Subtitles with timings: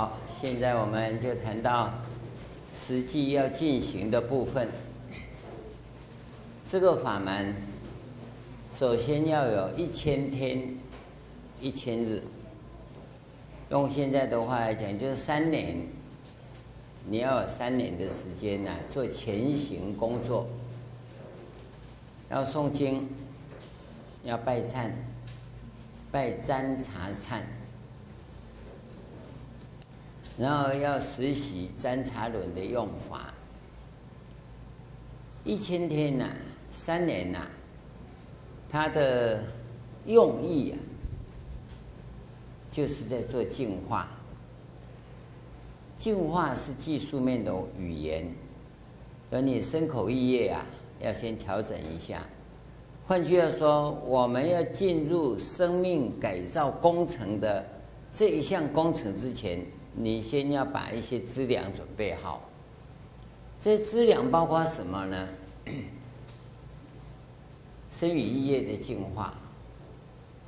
[0.00, 1.92] 好，现在我们就谈到
[2.74, 4.66] 实际要进行的部分。
[6.66, 7.54] 这个法门，
[8.74, 10.74] 首先要有一千天、
[11.60, 12.22] 一千日。
[13.68, 15.76] 用现在的话来讲，就是三年。
[17.06, 20.48] 你要有三年的时间呢，做前行工作，
[22.30, 23.06] 要诵经，
[24.24, 24.92] 要拜忏，
[26.10, 27.42] 拜占茶忏。
[30.40, 33.34] 然后要实习占茶轮的用法，
[35.44, 36.30] 一千天呐、
[36.70, 37.50] 三年呐、啊，
[38.66, 39.44] 它的
[40.06, 40.78] 用意啊，
[42.70, 44.08] 就是在做净化。
[45.98, 48.26] 净化是技术面的语言，
[49.30, 50.64] 而你身口意业啊，
[51.00, 52.22] 要先调整一下。
[53.06, 57.62] 换句话说，我们要进入生命改造工程的
[58.10, 59.62] 这一项工程之前。
[60.02, 62.48] 你先要把一些资粮准备好，
[63.60, 65.28] 这资粮包括什么呢？
[67.90, 69.34] 身与意业的净化，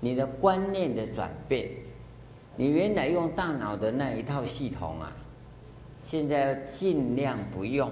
[0.00, 1.68] 你的观念的转变，
[2.56, 5.12] 你原来用大脑的那一套系统啊，
[6.02, 7.90] 现在要尽量不用，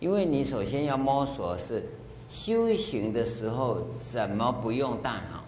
[0.00, 1.84] 因为你首先要摸索是
[2.28, 5.44] 修行的时候怎么不用大脑。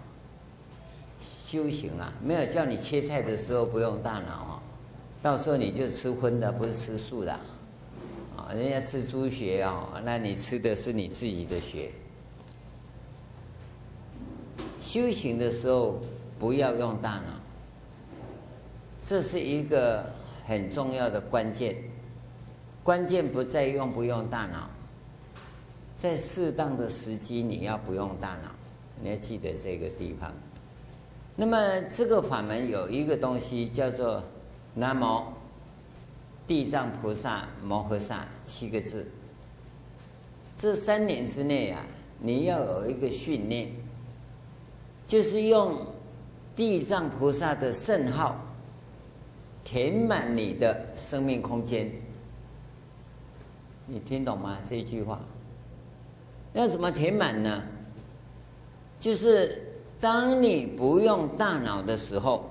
[1.18, 4.55] 修行啊，没有叫你切菜的时候不用大脑啊。
[5.26, 7.32] 到时候你就吃荤的，不是吃素的，
[8.36, 11.90] 啊，人家吃猪血啊，那你吃的是你自己的血。
[14.80, 15.98] 修行的时候
[16.38, 17.34] 不要用大脑，
[19.02, 20.08] 这是一个
[20.44, 21.74] 很重要的关键。
[22.84, 24.70] 关键不在用不用大脑，
[25.96, 28.54] 在适当的时机你要不用大脑，
[29.02, 30.32] 你要记得这个地方。
[31.34, 34.22] 那么这个法门有一个东西叫做。
[34.78, 35.24] 南无
[36.46, 39.10] 地藏菩萨摩诃萨七个字，
[40.58, 41.82] 这三年之内啊，
[42.20, 43.70] 你要有一个训练，
[45.06, 45.74] 就是用
[46.54, 48.36] 地藏菩萨的圣号
[49.64, 51.90] 填满你的生命空间。
[53.86, 54.58] 你听懂吗？
[54.62, 55.18] 这句话
[56.52, 57.62] 要怎么填满呢？
[59.00, 62.50] 就是当你不用大脑的时候。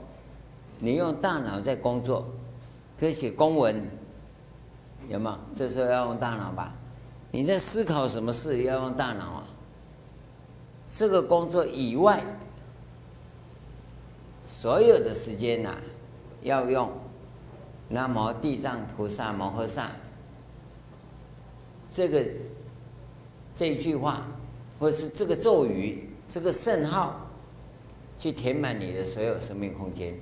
[0.79, 2.27] 你用大脑在工作，
[2.99, 3.75] 可以写公文，
[5.09, 5.37] 有没有？
[5.55, 6.73] 这时候要用大脑吧？
[7.31, 9.47] 你在思考什么事要用大脑啊？
[10.91, 12.23] 这个工作以外，
[14.43, 15.75] 所有的时间呐、
[16.43, 16.91] 要用
[17.89, 19.91] 南无地藏菩萨摩诃萨
[21.91, 22.25] 这个
[23.53, 24.25] 这句话，
[24.79, 27.19] 或是这个咒语，这个圣号，
[28.19, 30.13] 去填满你的所有生命空间。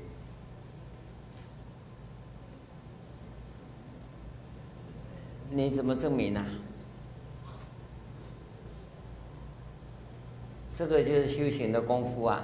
[5.55, 6.43] 你怎么证明呢、
[10.71, 12.43] 这个就是修行的功夫啊！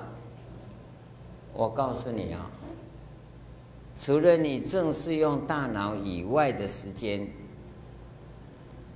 [1.52, 2.52] 我告诉你啊，
[4.00, 7.28] 除了你正式用大脑以外的时间，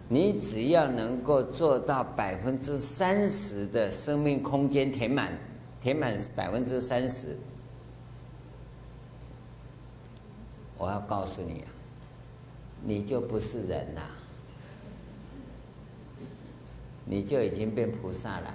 [0.08, 5.36] 你只要能够做到百分之三十的生命空间填满，
[5.82, 7.36] 填满百分之三十，
[10.78, 11.73] 我要告诉你啊。
[12.86, 14.02] 你就不是人了，
[17.06, 18.54] 你就已经变菩萨了。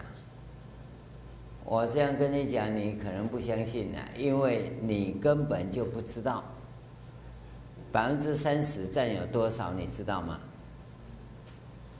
[1.64, 6.44] 我这样跟你讲，你可能不相信了，因为你根本就不知道
[7.90, 10.38] 百分之三十占有多少，你知道吗？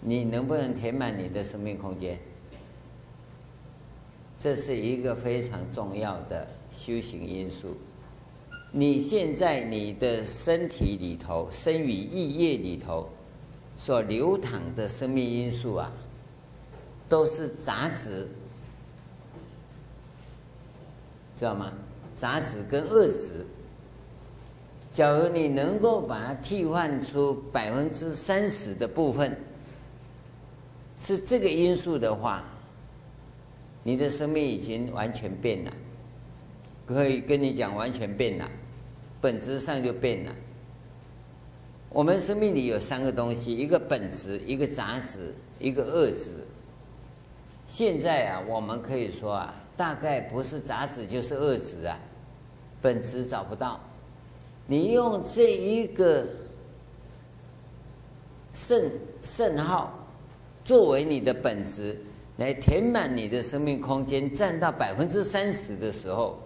[0.01, 2.19] 你能不能填满你的生命空间？
[4.39, 7.77] 这是一个非常重要的修行因素。
[8.71, 13.09] 你现在你的身体里头、身语意业里头
[13.77, 15.91] 所流淌的生命因素啊，
[17.09, 18.29] 都是杂质，
[21.35, 21.73] 知道吗？
[22.15, 23.47] 杂质跟恶质。
[24.93, 29.39] 假如你能够把它替换出百分之三十的部分
[30.99, 32.43] 是这个因素的话，
[33.85, 35.73] 你的生命已经完全变了。
[36.89, 38.51] 可以跟你讲，完全变了，
[39.21, 40.35] 本质上就变了。
[41.91, 46.33] 我们生命里有三个东西：一个本质，一个杂质，一个恶质。
[47.67, 51.99] 现在啊，我们可以说啊，大概不是杂质就是恶质啊，
[52.81, 53.79] 本质找不到。
[54.67, 56.27] 你用这一个
[58.55, 58.91] 圣
[59.23, 59.93] 圣号
[60.65, 61.99] 作为你的本质，
[62.39, 66.39] 来填满你的生命空间，占到百分之三十的时候。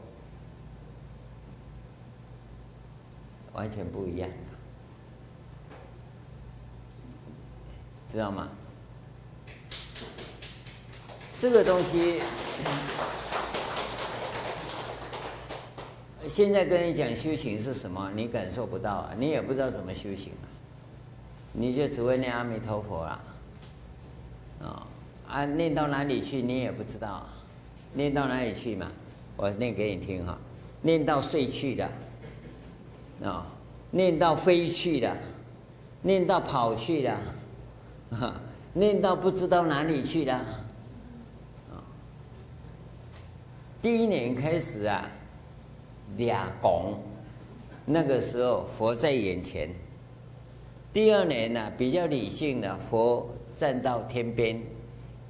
[3.63, 4.29] 完全不一样，
[8.09, 8.49] 知道吗？
[11.39, 12.21] 这个东西，
[16.27, 20.47] 现在跟你讲修行是什么，你感受不到啊，你也不知道怎么修行啊，
[21.53, 23.21] 你就只会念阿弥陀佛了，
[24.61, 24.87] 啊
[25.29, 27.29] 啊，念到哪里去你也不知道，
[27.93, 28.91] 念到哪里去嘛？
[29.37, 30.37] 我念给你听哈，
[30.81, 31.89] 念到睡去的，
[33.25, 33.47] 啊，
[33.93, 35.17] 念到飞去了，
[36.01, 37.21] 念到跑去了，
[38.11, 38.41] 啊，
[38.75, 40.45] 念到不知道哪里去了。
[43.83, 45.11] 第一年开始啊，
[46.17, 46.99] 俩拱，
[47.85, 49.69] 那个时候佛在眼前。
[50.93, 54.63] 第二年呢，比较理性的佛站到天边。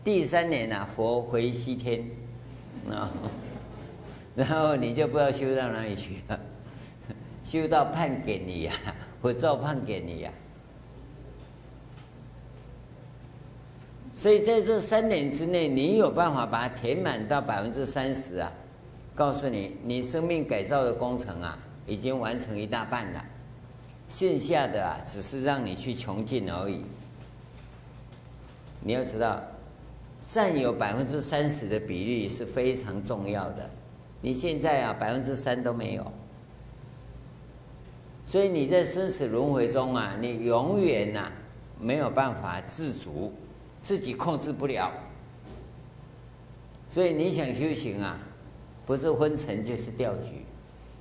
[0.04, 2.04] 第三年呢，佛回西天，
[2.90, 3.10] 啊，
[4.36, 6.38] 然后你就不知道修到哪里去了，
[7.52, 8.72] 修到判给你呀，
[9.20, 10.32] 佛照判给你呀。
[14.14, 18.50] 所以在这三年之内，你有办法把它填满到百分之三十啊？
[19.14, 23.22] 告诉你，你生命改造的工程啊，已经完成一大半了，
[24.08, 26.82] 剩下的啊，只是让你去穷尽而已。
[28.81, 29.38] 你要知道，
[30.26, 33.69] 占有百分之三十的比例是非常重要的。
[34.22, 36.12] 你现在啊，百分之三都没有，
[38.26, 41.30] 所以你在生死轮回中啊，你永远呐、
[41.80, 43.32] 没有办法自主。
[43.84, 44.92] 自己控制不了，
[46.88, 48.16] 所以你想修行啊，
[48.86, 50.44] 不是昏沉就是掉举，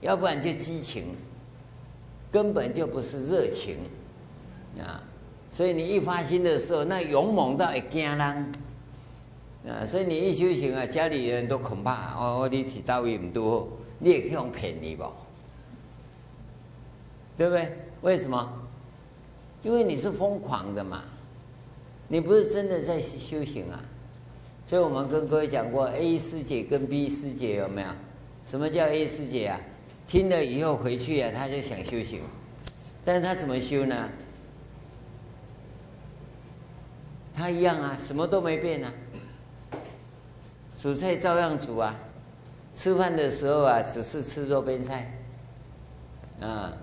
[0.02, 1.16] 要不然就激情，
[2.32, 3.78] 根本就不是热情
[4.80, 5.04] 啊！
[5.52, 9.86] 所以你一发心的时候，那勇猛到会惊人啊！
[9.86, 13.68] 所以你一修行啊，家里人都恐怕哦，你起道义唔多，
[14.00, 15.04] 你也可以用骗你不？
[17.42, 17.76] 对不对？
[18.02, 18.48] 为什么？
[19.64, 21.02] 因为你是疯狂的嘛。
[22.08, 23.82] 你不是真的在修行啊，
[24.68, 27.88] 所以我们跟各位讲过，A 师姐跟 B 师姐有没有？
[28.46, 29.60] 什么叫 A 师姐啊？
[30.08, 32.22] 听了以后回去啊，他就想修行，
[33.04, 34.08] 但是他怎么修呢？
[37.34, 38.94] 他一样啊，什么都没变啊，
[40.78, 41.98] 煮菜照样煮啊，
[42.76, 45.12] 吃饭的时候啊，只是吃肉边菜，
[46.40, 46.78] 啊，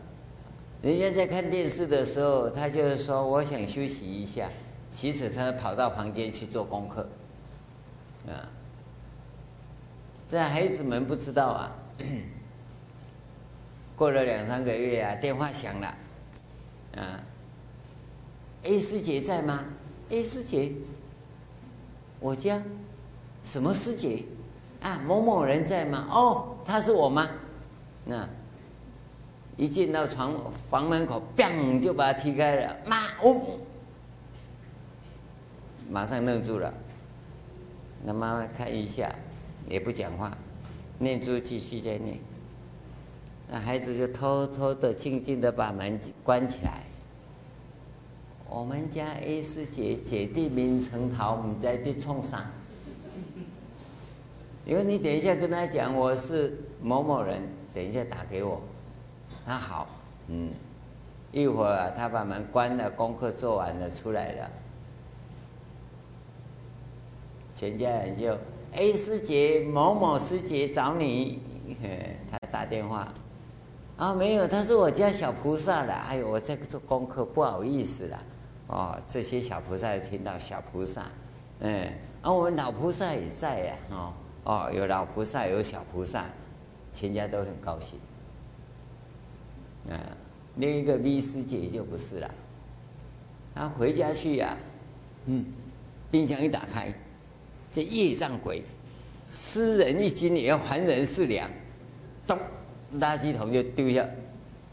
[0.80, 4.48] 人家在看电视的时候，他就是说，我想休息一下。
[4.90, 7.06] 其实他跑到房间去做功课，
[8.26, 8.48] 啊，
[10.30, 11.76] 这孩子们不知道啊。
[13.94, 15.94] 过了两三个月啊，电话响了，
[16.96, 17.20] 啊
[18.62, 19.64] ，A 师姐在吗
[20.08, 20.72] ？A 师姐，
[22.18, 22.62] 我家，
[23.44, 24.24] 什么师姐？
[24.80, 26.06] 啊，某某人在吗？
[26.10, 27.28] 哦，他是我吗？
[28.06, 28.26] 那，
[29.58, 32.76] 一进到床房门口，砰就把他踢开了。
[32.86, 33.58] 妈，我。
[35.90, 36.72] 马上愣住了，
[38.04, 39.12] 那妈妈看一下，
[39.68, 40.30] 也不讲话，
[40.98, 42.18] 念珠继续在念。
[43.50, 46.82] 那孩子就偷偷的、静静的把门关起来。
[48.48, 52.44] 我们家 A 师姐姐弟名成桃，我们在地冲上。
[54.64, 57.42] 因为你等一下跟他讲我是某某人，
[57.74, 58.60] 等一下打给我。
[59.48, 59.88] 他好，
[60.26, 60.52] 嗯，
[61.32, 64.50] 一会儿啊，他把门关了，功课做完了，出来了。
[67.56, 68.36] 全家人就
[68.74, 71.40] A 师姐某某师姐找你，
[72.30, 73.08] 他打电话，
[73.96, 75.94] 啊没有，他是我家小菩萨了。
[75.94, 78.18] 哎呦，我在做功课，不好意思了。
[78.66, 81.06] 哦，这些小菩萨听到小菩萨，
[81.60, 81.90] 嗯，
[82.20, 84.12] 啊我们老菩萨也在呀，哦
[84.44, 86.26] 哦，有老菩萨有小菩萨，
[86.92, 87.98] 全家都很高兴。
[89.90, 89.98] 嗯，
[90.56, 92.30] 另一个 B 师姐就不是了，
[93.54, 94.56] 他回家去呀，
[95.26, 95.44] 嗯，
[96.10, 96.92] 冰箱一打开。
[97.70, 98.62] 这业障鬼，
[99.30, 101.48] 吃人一斤也要还人四两，
[102.26, 102.38] 咚，
[102.98, 104.08] 垃圾桶就丢下。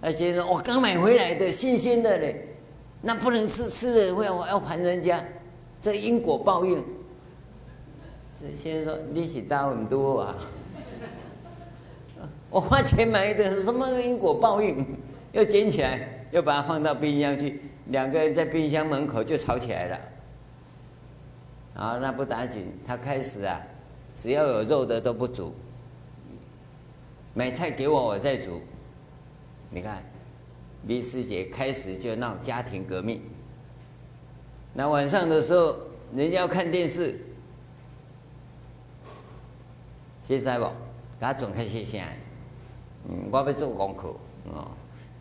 [0.02, 2.48] 那先生，我刚买回来的，新鲜的嘞，
[3.02, 5.24] 那不能吃，吃了会我要还人家，
[5.82, 6.84] 这因果报应。
[8.40, 10.36] 这先生说，你是大很多啊，
[12.50, 14.86] 我花钱买的，什么因果报应？
[15.36, 20.00] 又捡起来，又把它放到冰箱去，两个人在冰箱门口就吵起来了。
[21.74, 22.72] 啊，那不打紧。
[22.88, 23.62] 他开始啊，
[24.16, 25.54] 只要有肉的都不煮，
[27.34, 28.62] 买菜给我，我再煮。
[29.70, 30.02] 你看，
[30.84, 33.22] 李师姐开始就闹家庭革命。
[34.74, 35.78] 那晚上的时候，
[36.16, 37.20] 人家要看电视，
[40.22, 40.72] 现在不，给
[41.20, 42.02] 他转开谢谢。
[43.10, 44.16] 嗯，我要做功课
[44.54, 44.72] 哦。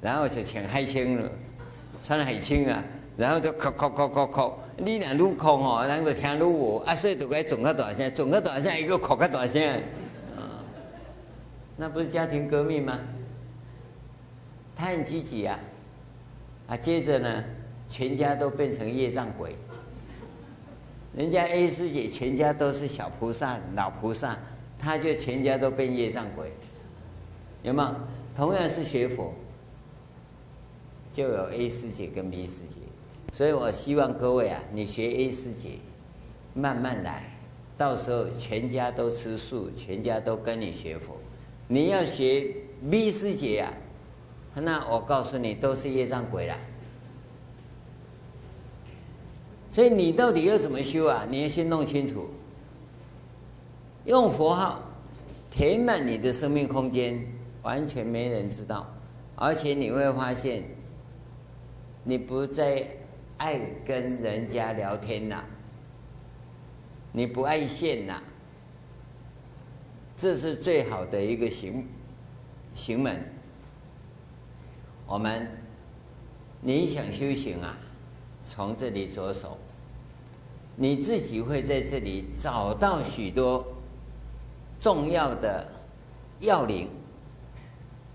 [0.05, 1.31] 然后就穿海青了，
[2.03, 2.85] 穿海青啊，
[3.17, 9.67] 然后就哭哭哭哭哭，你若愈哭哦，人就听愈无，啊，所以就该转个大声，转个大声，一个哭个大声，
[10.37, 10.61] 啊，
[11.79, 13.01] 那不是家庭革命吗？
[14.77, 15.59] 他很积极啊，
[16.67, 17.43] 啊，接着呢，
[17.89, 19.57] 全家都变成业障鬼。
[21.17, 24.37] 人家 A 师姐全家都是小菩萨、老菩萨，
[24.79, 26.53] 他就全家都变业障鬼，
[27.63, 27.97] 有吗？
[28.37, 29.33] 同样是学佛，
[31.15, 32.81] 就有 A 师姐跟 B 师姐，
[33.33, 35.79] 所以我希望各位啊，你学 A 师姐，
[36.55, 37.39] 慢慢来，
[37.79, 41.17] 到时候全家都吃素，全家都跟你学佛。
[41.69, 42.53] 你要学
[42.91, 43.73] B 师姐啊，
[44.57, 46.59] 那我告诉你，都是业障鬼了。
[49.71, 51.25] 所以你到底要怎么修啊？
[51.31, 52.27] 你要先弄清楚，
[54.05, 54.83] 用佛号
[55.49, 57.25] 填满你的生命空间，
[57.63, 58.93] 完全没人知道，
[59.37, 60.63] 而且你会发现，
[62.05, 62.87] 你不再
[63.39, 65.43] 爱跟人家聊天了，
[67.13, 68.23] 你不爱现了，
[70.15, 71.89] 这是最好的一个行
[72.75, 73.19] 行门。
[75.07, 75.49] 我们，
[76.61, 77.79] 你想修行啊？
[78.45, 79.57] 从这里着手，
[80.77, 83.67] 你自己会在这里找到许多
[84.79, 85.67] 重要的
[86.41, 86.91] 要领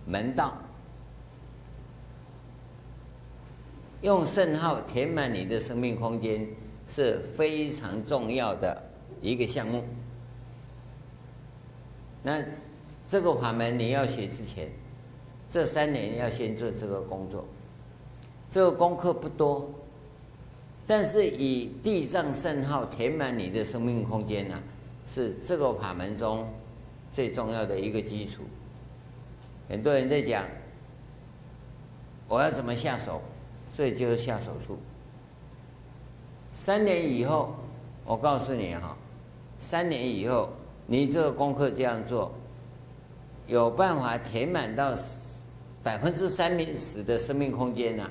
[0.05, 0.58] 门道。
[4.01, 6.48] 用圣号填满你的生命空间
[6.88, 8.82] 是非常重要的
[9.22, 9.84] 一个项目。
[12.24, 12.44] 那
[13.08, 14.70] 这个法门你要学之前，
[15.50, 17.46] 这三年要先做这个工作。
[18.50, 19.70] 这个功课不多。
[20.88, 24.60] 但是以地藏圣号填满你的生命空间呢、
[25.06, 26.51] 是这个法门中
[27.13, 28.41] 最重要的一个基础。
[29.68, 30.46] 很多人在讲，
[32.27, 33.22] 我要怎么下手？
[33.71, 34.77] 这就是下手术。
[36.53, 37.55] 三年以后，
[38.05, 38.97] 我告诉你哈，
[39.59, 40.49] 三年以后
[40.88, 42.31] 你这个功课这样做，
[43.47, 44.93] 有办法填满到
[45.81, 48.09] 百分之三十的生命空间呢、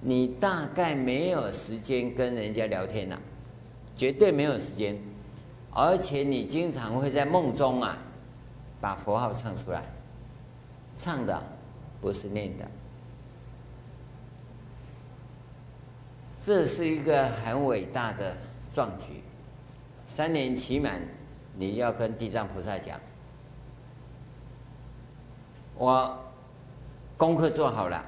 [0.00, 3.18] 你大概没有时间跟人家聊天了，
[3.96, 4.98] 绝对没有时间，
[5.72, 7.96] 而且你经常会在梦中啊，
[8.80, 9.82] 把佛号唱出来，
[10.98, 11.42] 唱的
[12.00, 12.70] 不是念的，
[16.42, 18.34] 这是一个很伟大的
[18.72, 19.22] 壮举。
[20.06, 21.00] 三年期满，
[21.54, 22.98] 你要跟地藏菩萨讲，
[25.76, 26.18] 我
[27.16, 28.04] 功课做好了。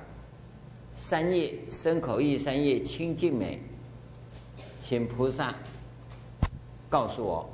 [0.95, 3.61] 三业身口意三业清净美，
[4.81, 5.55] 请菩萨
[6.89, 7.49] 告诉我，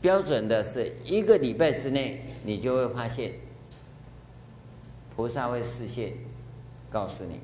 [0.00, 3.32] 标准的是一个礼拜之内，你就会发现
[5.14, 6.12] 菩萨会示现，
[6.90, 7.38] 告诉你，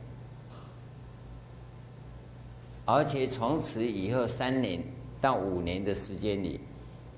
[2.85, 4.83] 而且从此以后三年
[5.21, 6.61] 到五年的时间里，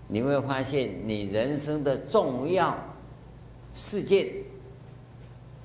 [0.08, 2.76] 你会发现你人生的重要
[3.72, 4.28] 事件。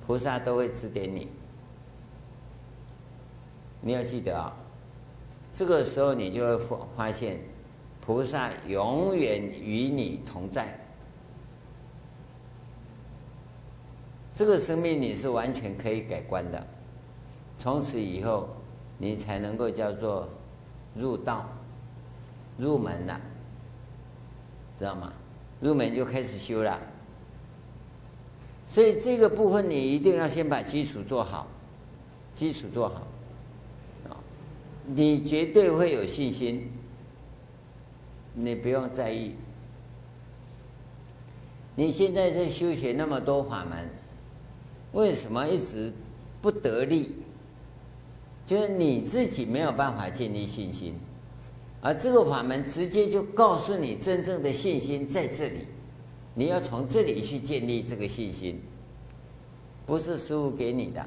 [0.06, 1.28] 菩萨都会指点你，
[3.82, 4.56] 你要记得啊，
[5.52, 7.38] 这个时候你就会发发现，
[8.00, 10.66] 菩萨永远与你同在。
[14.34, 16.66] 这个生命你是完全可以改观的，
[17.58, 18.48] 从此以后
[18.98, 20.28] 你才能够叫做
[20.94, 21.48] 入道、
[22.56, 23.20] 入门了，
[24.76, 25.12] 知道吗？
[25.60, 26.78] 入门就开始修了。
[28.68, 31.46] 所以这个部分你一定要先把基础做好，
[32.34, 33.06] 基础做好，
[34.10, 34.16] 啊，
[34.84, 36.70] 你绝对会有信心，
[38.34, 39.34] 你不用在意。
[41.74, 43.88] 你现在在修学那么多法门，
[44.92, 45.92] 为什么一直
[46.42, 47.16] 不得力？
[48.48, 50.94] 就是你自己没有办法建立信心，
[51.82, 55.66] 而这个法门直接就告诉你真正的信心在这里。
[56.32, 58.58] 你要从这里去建立这个信心，
[59.84, 61.06] 不是师父给你的，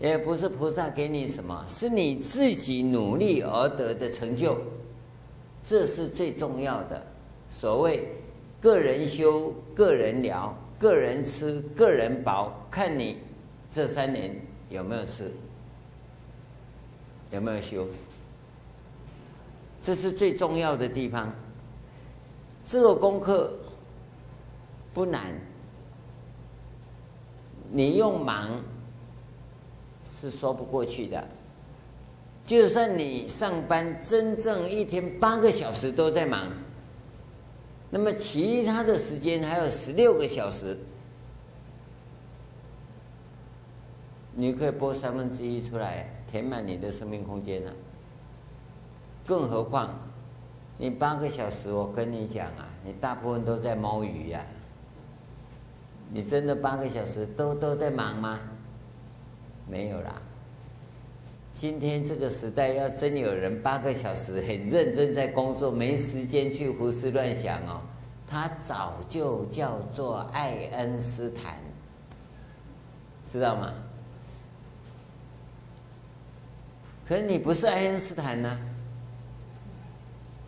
[0.00, 4.58] 也不是菩萨给你什么，是你自己努力而得的成就，
[5.62, 7.00] 这是最重要的。
[7.48, 8.08] 所谓
[8.60, 13.18] 个人修、个人疗、个人吃、个人饱，看你
[13.70, 14.34] 这三年
[14.70, 15.30] 有没有吃，
[17.32, 17.86] 有没有修，
[19.82, 21.30] 这是最重要的地方。
[22.64, 23.52] 这个功课
[24.94, 25.34] 不难，
[27.72, 28.62] 你用忙
[30.08, 31.22] 是说不过去的。
[32.46, 36.48] 就算你上班真正一天八个小时都在忙，
[37.90, 40.78] 那么其他的时间还有十六个小时，
[44.34, 47.72] 你可以拨三分之一出来填满你的生命空间了。
[49.26, 49.90] 更何况，
[50.78, 54.44] 你八个小时，我跟你讲啊，你大部分都在摸鱼呀。
[56.12, 58.40] 你真的八个小时都都在忙吗？
[59.68, 60.20] 没有啦。
[61.52, 67.82] 今天这个时代，要真有人八个小时很认真在工作，没时间去胡思乱想哦，
[68.26, 71.56] 他早就叫做爱因斯坦，
[73.26, 73.72] 知道吗？
[77.10, 78.56] 可你不是爱因斯坦呢，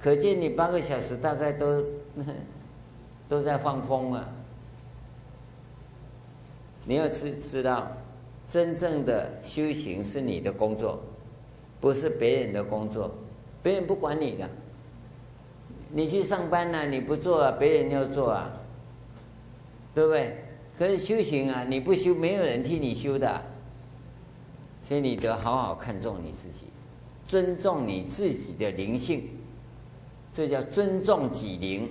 [0.00, 1.85] 可见你八个小时大概都
[3.28, 4.28] 都在放风啊。
[6.85, 7.90] 你要知知道。
[8.47, 11.00] 真正的修行是你的工作，
[11.81, 13.11] 不是别人的工作，
[13.62, 14.49] 别人不管你的。
[15.90, 18.52] 你去上班呢、你不做啊，别人要做啊，
[19.95, 20.37] 对不对？
[20.78, 23.42] 可是修行啊，你不修，没有人替你修的，
[24.93, 26.67] 所以你得好好看重你自己，
[27.27, 29.27] 尊重你自己的灵性，
[30.35, 31.91] 这叫尊重己灵，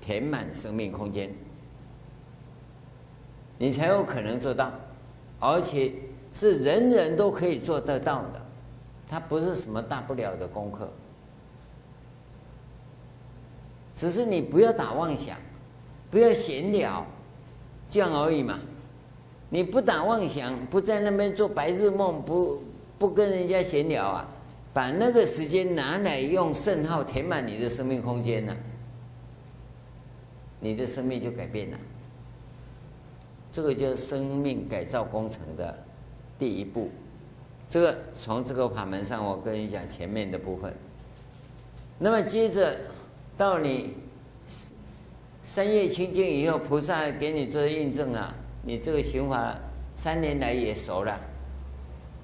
[0.00, 1.28] 填满生命空间，
[3.58, 4.70] 你才有可能做到。
[5.40, 5.92] 而且
[6.32, 8.40] 是人人都可以做得到的，
[9.08, 10.88] 它不是什么大不了的功课，
[13.96, 15.36] 只是你不要打妄想，
[16.12, 17.04] 不要闲聊，
[17.90, 18.56] 这样而已嘛。
[19.48, 22.62] 你不打妄想，不在那边做白日梦，不
[22.98, 24.28] 不跟人家闲聊啊，
[24.72, 28.56] 把那个时间拿来用圣号填满你的生命空间呢，
[30.58, 31.78] 你的生命就改变了。
[33.52, 35.82] 这个就生命改造工程的
[36.38, 36.90] 第一步。
[37.68, 40.74] 这个从这个法门上，我跟你讲前面的部分。
[41.98, 42.76] 那么接着
[43.38, 43.94] 到你
[45.42, 48.34] 三业清净以后，菩萨给你做印证啊，
[48.66, 49.56] 你这个行法
[49.94, 51.18] 三年来也熟了。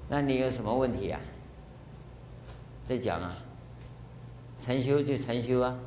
[0.09, 1.19] 那你有什么问题啊？
[2.83, 3.37] 再讲啊，
[4.57, 5.79] 禅修就禅修啊，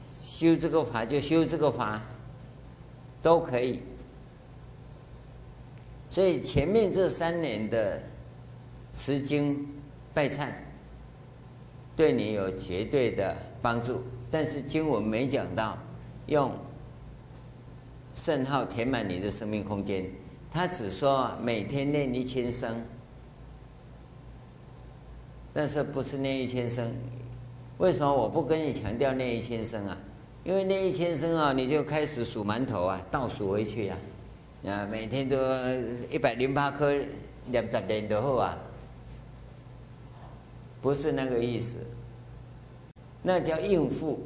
[0.00, 2.00] 修这个法就修这个法，
[3.20, 3.82] 都可以。
[6.08, 8.00] 所以前面这三年的
[8.94, 9.66] 持经
[10.14, 10.52] 拜忏，
[11.96, 14.04] 对你有绝对的帮助。
[14.30, 15.76] 但是经文没讲到
[16.26, 16.56] 用
[18.16, 20.04] 圣号填满你的生命空间，
[20.50, 22.82] 他只说每天念一千声，
[25.52, 26.92] 但是不是念一千声？
[27.76, 29.96] 为什么我不跟你强调念一千声啊？
[30.44, 33.96] 因为念一千声啊，你就开始数馒头啊，倒数回去呀。
[34.64, 35.36] 啊，每天都
[36.10, 36.90] 一百零八颗，
[37.50, 38.56] 两十年就好啊，
[40.80, 41.76] 不是那个意思，
[43.22, 44.24] 那叫应付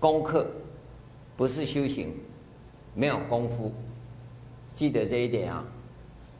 [0.00, 0.46] 功课，
[1.36, 2.12] 不是修行，
[2.94, 3.72] 没有功夫，
[4.74, 5.64] 记得这一点啊。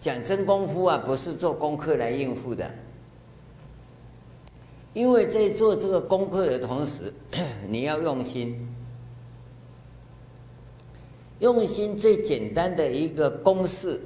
[0.00, 2.70] 讲真功夫啊，不是做功课来应付的，
[4.92, 7.12] 因为在做这个功课的同时，
[7.68, 8.68] 你要用心。
[11.40, 14.00] 用心最简单的一个公式，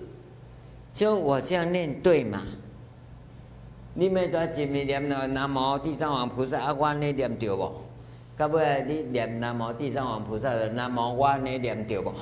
[0.95, 2.43] 就我这样念对吗？
[3.95, 7.73] 你们都前面念南无地藏王菩萨，啊，我念念对不？
[8.39, 12.15] 到尾你念南无地藏王菩萨的南无我念念对不？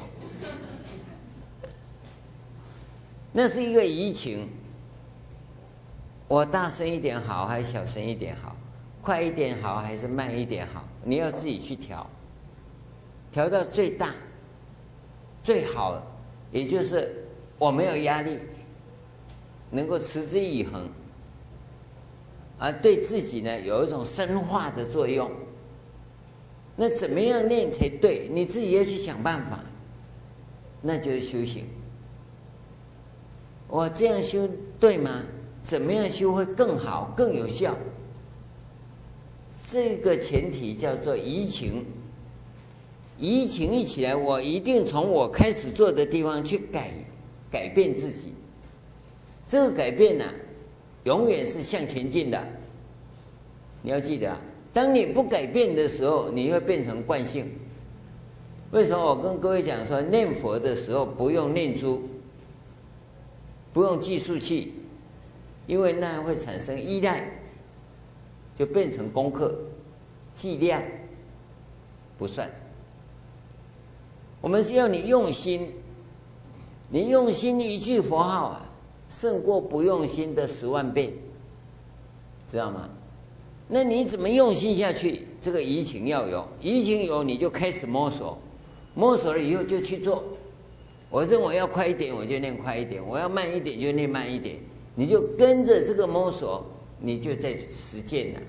[3.32, 4.48] 那是一个移情，
[6.26, 8.56] 我大声一点好，还是小声一点好？
[9.02, 10.82] 快一点好，还是慢一点好？
[11.04, 12.08] 你要自己去调，
[13.30, 14.14] 调到最大。
[15.42, 16.02] 最好，
[16.50, 17.26] 也就是
[17.58, 18.38] 我没有压力，
[19.70, 20.88] 能够持之以恒，
[22.58, 25.30] 而对自己呢有一种深化的作用。
[26.76, 28.28] 那怎么样念才对？
[28.30, 29.64] 你自己要去想办法，
[30.82, 31.64] 那就是修行。
[33.68, 35.22] 我这样修对吗？
[35.62, 37.76] 怎么样修会更好、更有效？
[39.68, 41.84] 这个前提叫做移情。
[43.18, 46.92] 移情一起来，我一定从我开始做的地方去改
[47.50, 48.34] 改变自己。
[49.46, 50.24] 这个改变呢、
[51.04, 52.46] 永远是向前进的。
[53.82, 54.38] 你要记得，
[54.76, 57.50] 当你不改变的时候，你会变成惯性。
[58.72, 62.02] 为什么我跟各位讲说，念佛的时候不用念珠，
[63.72, 64.74] 不用计数器，
[65.66, 67.26] 因为那样会产生依赖，
[68.54, 69.58] 就变成功课，
[70.34, 70.82] 计量
[72.18, 72.46] 不算。
[74.42, 75.72] 我们是要你用心，
[76.90, 78.70] 你用心一句佛号啊，
[79.08, 81.18] 胜过不用心的十万倍，
[82.46, 82.90] 知道吗？
[83.68, 85.26] 那你怎么用心下去？
[85.40, 88.38] 这个移情要有，移情有你就开始摸索，
[88.94, 90.22] 摸索了以后就去做，
[91.10, 94.58] 我认为要快一点，我就念快一点；我要慢一点，就念慢一点。
[94.94, 96.64] 你就跟着这个摸索，
[97.00, 98.40] 你就在实践了。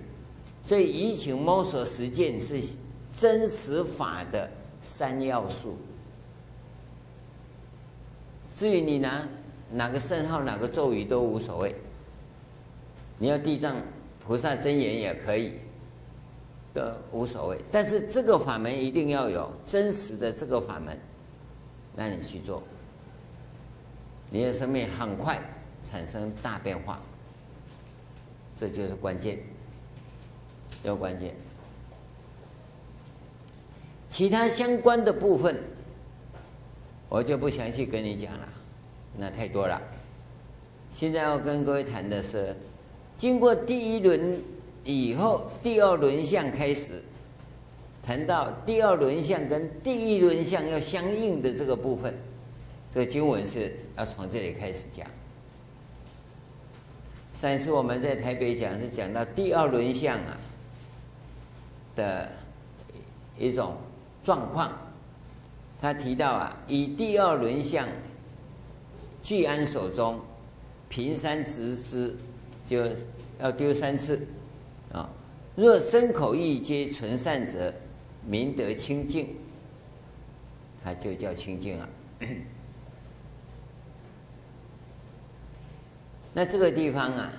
[0.63, 2.75] 所以，移情摸索实践是
[3.11, 4.49] 真实法的
[4.81, 5.77] 三要素。
[8.53, 9.27] 至于你拿
[9.71, 11.75] 哪个圣号、哪个咒语都无所谓。
[13.17, 13.75] 你要地藏
[14.27, 15.53] 菩萨真言也可以，
[16.73, 17.57] 都无所谓。
[17.71, 20.99] 但是这个法门一定要有真实的这个法门，
[21.95, 22.61] 让你去做，
[24.29, 25.41] 你的生命很快
[25.81, 27.01] 产生大变化。
[28.53, 29.39] 这就是关键，
[30.83, 31.33] 要关键。
[34.09, 35.63] 其他相关的部分，
[37.07, 38.49] 我就不详细跟你讲了，
[39.15, 39.81] 那太多了。
[40.91, 42.53] 现在要跟各位谈的是。
[43.17, 44.39] 经过第一轮
[44.83, 47.01] 以后，第二轮相开始
[48.03, 52.13] 谈到第二轮相跟第一轮相要相应的这个部分，
[52.91, 55.05] 这个经文是要从这里开始讲。
[57.33, 60.37] 上一次我们在台北讲是讲到第二轮相啊
[61.95, 62.31] 的
[63.37, 63.77] 一种
[64.23, 64.71] 状况，
[65.81, 67.87] 他提到啊，以第二轮相
[69.23, 70.19] 聚安手中，
[70.87, 72.15] 平山直之。
[72.67, 72.83] 就
[73.39, 74.21] 要丢三次，
[74.91, 75.09] 啊！
[75.55, 77.73] 若身口意皆纯善者，
[78.25, 79.29] 名得清净，
[80.83, 81.89] 它就叫清净啊。
[86.33, 87.31] 那这个地方啊，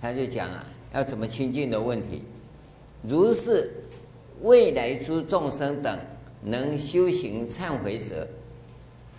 [0.00, 2.22] 他就讲啊，要怎么清净的问题。
[3.02, 3.72] 如是
[4.42, 5.98] 未来诸众生等
[6.42, 8.28] 能修行忏悔者，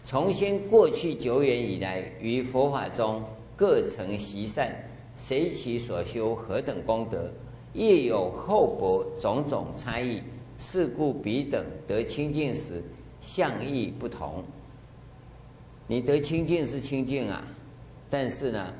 [0.03, 3.23] 从先过去久远以来，于佛法中
[3.57, 4.73] 各成习善。
[5.21, 7.29] 随其所修何等功德，
[7.73, 10.23] 亦有厚薄种种差异，
[10.57, 12.81] 是故彼等得清净时，
[13.19, 14.45] 相亦不同。
[15.87, 17.45] 你得清净是清净啊，
[18.09, 18.73] 但是呢，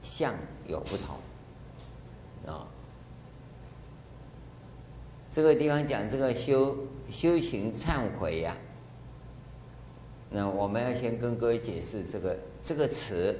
[0.00, 0.32] 相
[0.68, 1.16] 有不同
[2.54, 2.64] 啊。
[5.32, 6.78] 这个地方讲这个修
[7.10, 8.56] 修行忏悔呀，
[10.30, 13.36] 那我们要先跟各位解释这个这个词。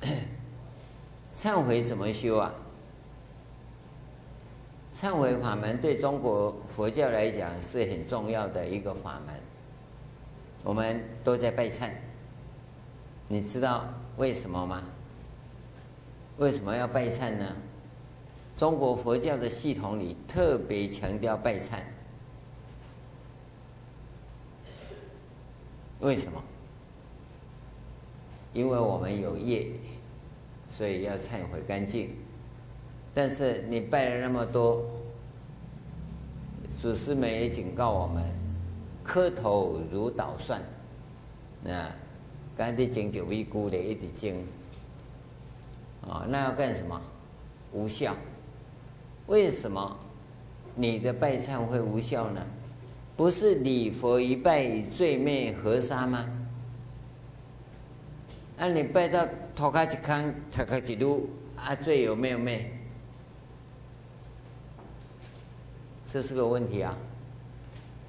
[1.34, 2.52] 忏悔怎么修啊？
[4.94, 9.34] 忏悔法门对中国佛教来讲是很重要的一个法门。
[10.64, 11.90] 我们都在拜忏，
[13.28, 14.82] 你知道为什么吗？
[16.38, 17.56] 为什么要拜忏呢？
[18.56, 21.78] 中国佛教的系统里特别强调拜忏。
[26.00, 26.42] 为什么？
[28.58, 29.68] 因为我们有业。
[30.70, 32.10] 所以要忏悔干净，
[33.14, 34.84] 但是你拜了那么多，
[36.78, 38.22] 祖师们也警告我们：
[39.02, 40.60] 磕头如捣蒜。
[41.64, 41.90] 那
[42.54, 44.34] 刚才经九位姑的一滴经，
[46.02, 47.00] 啊，那要干什么？
[47.72, 48.14] 无效。
[49.26, 49.96] 为什么
[50.74, 52.46] 你的拜忏会无效呢？
[53.16, 56.28] 不是礼佛一拜罪灭河沙吗？
[58.58, 62.68] 那、你拜到头壳一空，头壳一路，啊，罪有没有灭？
[66.08, 66.96] 这是个问题啊！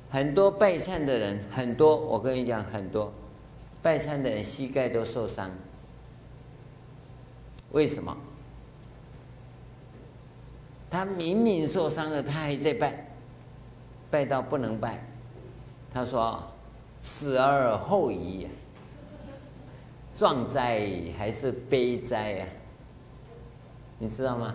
[0.10, 3.14] 很多拜忏的人，很多，我跟你讲，很多
[3.84, 5.52] 拜忏的人膝盖都受伤。
[7.72, 8.18] 为什么？
[10.90, 13.06] 他明明受伤了，他还在拜，
[14.10, 15.06] 拜到不能拜。
[15.94, 16.42] 他说
[17.04, 18.48] ：“死而后已。”
[20.20, 20.86] 壮哉
[21.18, 22.48] 还是悲哉啊？
[23.98, 24.54] 你知道吗？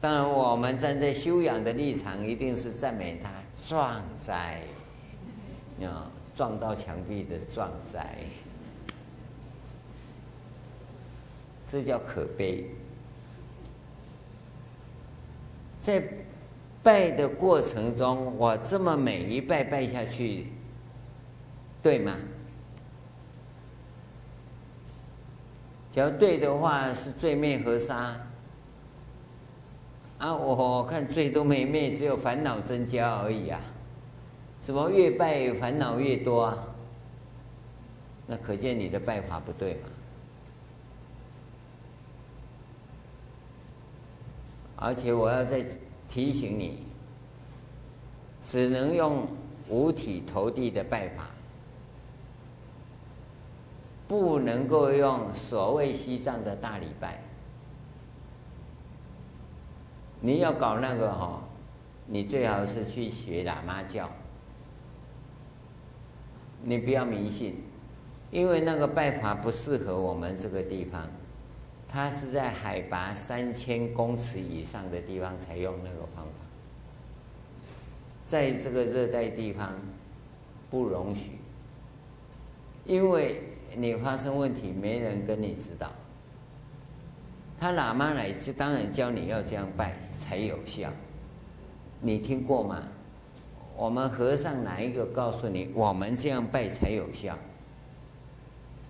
[0.00, 3.28] 当然，我们站在修养的立场，一定是赞美他
[3.68, 4.62] 壮哉，
[5.82, 8.16] 啊，撞到墙壁的壮哉，
[11.66, 12.70] 这叫可悲。
[15.78, 16.02] 在
[16.82, 20.46] 拜的过程中，我这么每一拜拜下去，
[21.82, 22.16] 对吗？
[25.96, 28.20] 要对的话，是罪灭河沙。
[30.18, 33.60] 啊，我看罪都没灭，只有烦恼增加而已啊！
[34.60, 36.58] 怎么越拜烦恼越多啊？
[38.26, 39.88] 那可见你的拜法不对嘛。
[44.76, 45.64] 而且我要再
[46.08, 46.82] 提醒你，
[48.42, 49.26] 只能用
[49.68, 51.30] 五体投地的拜法。
[54.08, 57.20] 不能够用所谓西藏的大礼拜，
[60.20, 61.42] 你要搞那个哈，
[62.06, 64.08] 你最好是去学喇嘛教，
[66.62, 67.62] 你不要迷信，
[68.30, 71.08] 因为那个拜法不适合我们这个地方，
[71.88, 76.46] 它是在海拔三千公尺以上的地方才用那个方法，
[78.24, 79.72] 在这个热带地方
[80.70, 81.32] 不容许，
[82.84, 83.42] 因为
[83.76, 85.92] 你发生问题没人跟你指导，
[87.60, 90.90] 他喇嘛来就当然教你要这样拜才有效，
[92.00, 92.82] 你听过吗？
[93.76, 97.36] 我们和尚哪一个告诉你，我们这样拜才有效？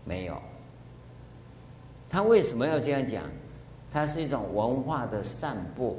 [0.05, 0.41] 没有。
[2.09, 3.25] 他为什么要这样讲？
[3.91, 5.97] 它是一种文化的散播，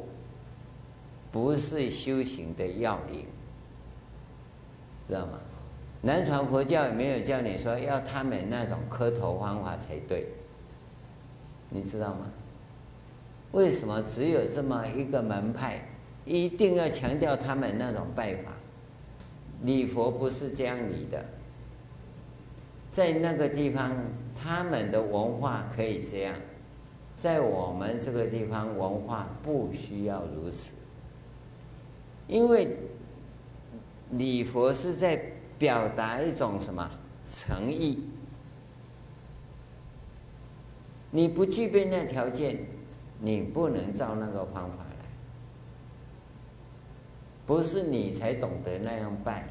[1.32, 3.26] 不是修行的要领，
[5.08, 5.40] 知道吗？
[6.08, 10.26] 南传佛教也没有叫你说要他们那种磕头方法才对，
[11.70, 12.32] 你知道吗？
[13.52, 15.86] 为什么只有这么一个门派，
[16.24, 18.54] 一定要强调他们那种拜法？
[19.64, 21.26] 礼佛不是这样礼的，
[22.90, 23.94] 在那个地方，
[24.34, 26.34] 他们的文化可以这样，
[27.18, 30.72] 在我们这个地方，文化不需要如此，
[32.28, 32.78] 因为
[34.12, 35.22] 礼佛是在
[35.58, 36.90] 表达一种什么
[37.28, 38.04] 诚意，
[41.10, 42.58] 你不具备那条件，
[43.20, 44.88] 你不能照那个方法来。
[47.46, 49.48] 不是你才懂得那样拜，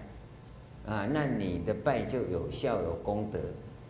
[0.87, 3.39] 啊，那你的拜就有效有功德，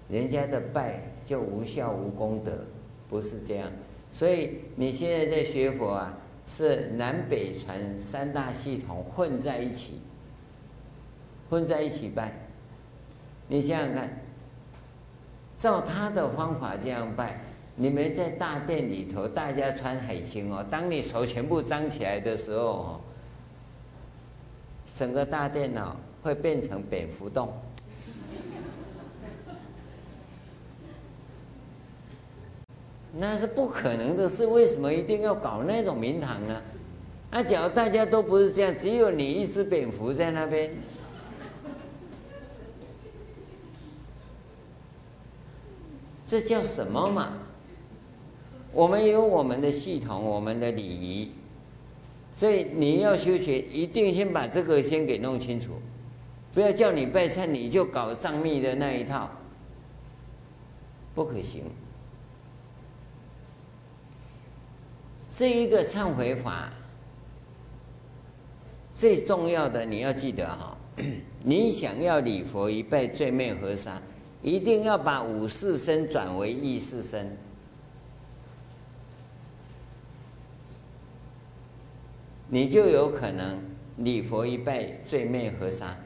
[0.08, 2.64] 人家的拜就无效无功德，
[3.08, 3.68] 不是这样。
[4.12, 10.00] 所以你现在在学佛啊，是南北传三大系统混在一起，
[11.48, 12.32] 混在一起拜。
[13.48, 14.10] 你想想看，
[15.58, 17.40] 照他的方法这样拜，
[17.76, 23.00] 你们在大殿里头，大家穿海青哦，当你手全部张起来的时候哦。
[24.94, 27.52] 整个大殿哦会变成蝙蝠洞，
[33.12, 34.46] 那是不可能的事。
[34.46, 36.62] 为什么一定要搞那种名堂呢？
[37.30, 40.70] 那假如大家都不是这样，只有你一只蝙蝠在那边，
[46.26, 47.32] 这叫什么嘛？
[48.72, 51.30] 我们有我们的系统，我们的礼仪。
[52.36, 55.80] 所以你要修学，一定先把这个先给弄清楚，
[56.52, 59.30] 不要叫你拜忏，你就搞藏密的那一套，
[61.14, 61.64] 不可行。
[65.32, 66.70] 这一个忏悔法
[68.94, 70.76] 最重要的，你要记得哈，
[71.42, 74.00] 你想要礼佛一拜罪灭河沙，
[74.42, 77.36] 一定要把五识身转为意识身。
[82.48, 83.60] 你就有可能
[83.98, 85.96] 礼佛一拜罪灭河沙，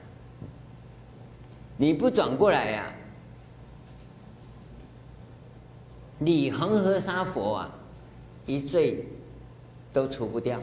[1.77, 2.95] 你不转过来呀、啊，
[6.19, 7.75] 你恒河沙佛啊，
[8.47, 9.07] 一罪
[9.93, 10.59] 都除不掉。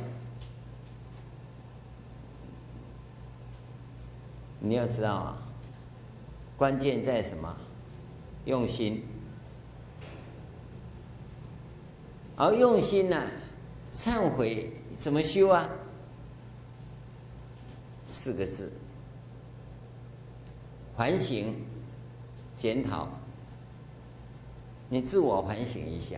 [4.60, 5.38] 你要知道啊，
[6.58, 7.56] 关键在什么？
[8.46, 9.04] 用心，
[12.36, 13.22] 而用心呢、
[13.94, 14.72] 忏悔。
[14.98, 15.70] 怎么修啊？
[18.04, 18.72] 四个字：
[20.96, 21.54] 反省、
[22.56, 23.08] 检讨。
[24.90, 26.18] 你自我反省一下。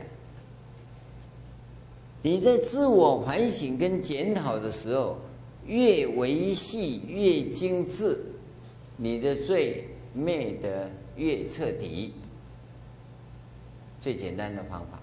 [2.21, 5.17] 你在自我反省跟检讨的时候，
[5.65, 8.23] 越维系越精致，
[8.95, 12.13] 你的罪灭得越彻底。
[14.01, 14.99] 最简单的方法。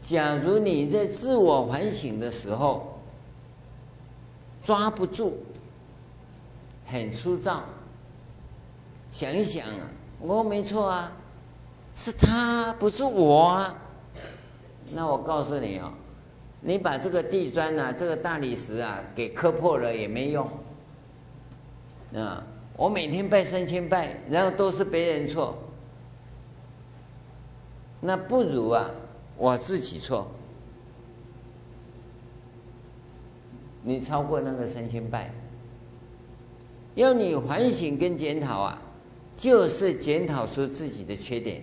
[0.00, 2.98] 假如你在自我反省的时候
[4.62, 5.38] 抓不住，
[6.86, 7.62] 很粗糙，
[9.12, 11.12] 想一想啊，我没错啊，
[11.94, 13.76] 是他不是我啊。
[14.90, 15.92] 那我告诉你哦，
[16.60, 20.50] 你把这个地砖啊，这个大理石啊给磕破了也没用。
[22.16, 22.42] 啊，
[22.80, 25.54] 我每天拜三千拜，然后都是别人错，
[28.00, 28.90] 那不如啊。
[29.36, 30.26] 我自己错，
[33.82, 35.30] 你超过那个三千拜，
[36.94, 38.80] 要你反省跟检讨啊，
[39.36, 41.62] 就是检讨出自己的缺点。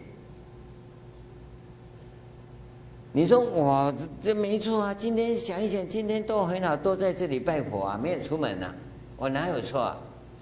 [3.12, 8.72] 你说我这没错啊，今天想一想，今天都很好，都在这里拜佛啊，没有出门呐，
[9.18, 9.98] 我哪有错啊？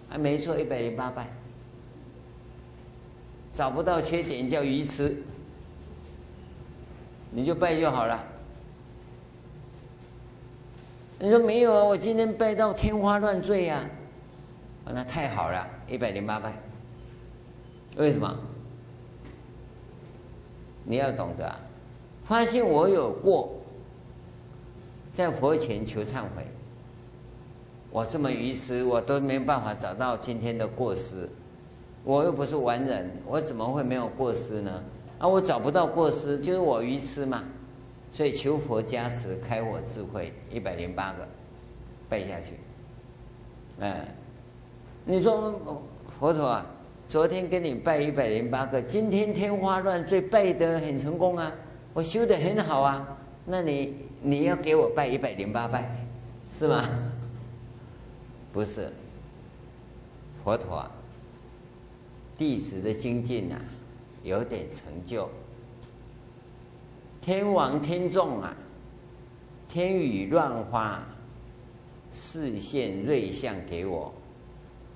[0.09, 1.27] 还没错，一百零八拜，
[3.51, 5.15] 找不到缺点叫愚痴。
[7.31, 8.23] 你就拜就好了。
[11.19, 11.83] 你说没有啊？
[11.83, 13.85] 我今天拜到天花乱坠呀，
[14.85, 15.67] 啊，那太好了。
[15.87, 16.53] 一百零八拜。
[17.97, 18.37] 为什么？
[20.83, 21.59] 你要懂得啊，
[22.23, 23.55] 发现我有过，
[25.11, 26.45] 在佛前求忏悔。
[27.95, 31.29] 我这么愚痴，我都没办法找到今天的过失。
[32.03, 34.83] 我又不是完人，我怎么会没有过失呢？
[35.17, 37.41] 啊，我找不到过失，就是我愚痴嘛。
[38.11, 41.25] 所以求佛加持，开我智慧，一百零八个
[42.09, 42.59] 拜下去。
[43.79, 44.13] 哎，
[45.05, 45.57] 你说
[46.09, 46.65] 佛陀啊，
[47.07, 51.49] 昨天跟你拜一百零八个，今天天花乱坠，拜得很成功啊，
[51.93, 55.89] 我修得很好啊，那你你要给我拜一百零八拜，
[56.51, 56.83] 是吗？
[58.55, 58.89] 不是，
[60.41, 60.89] 佛陀，
[62.37, 63.59] 弟子的精进啊，
[64.23, 65.29] 有点成就。
[67.19, 68.55] 天王天众啊，
[69.67, 71.03] 天雨乱花，
[72.13, 74.13] 示现瑞相给我，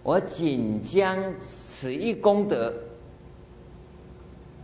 [0.04, 2.74] 我仅将此一功德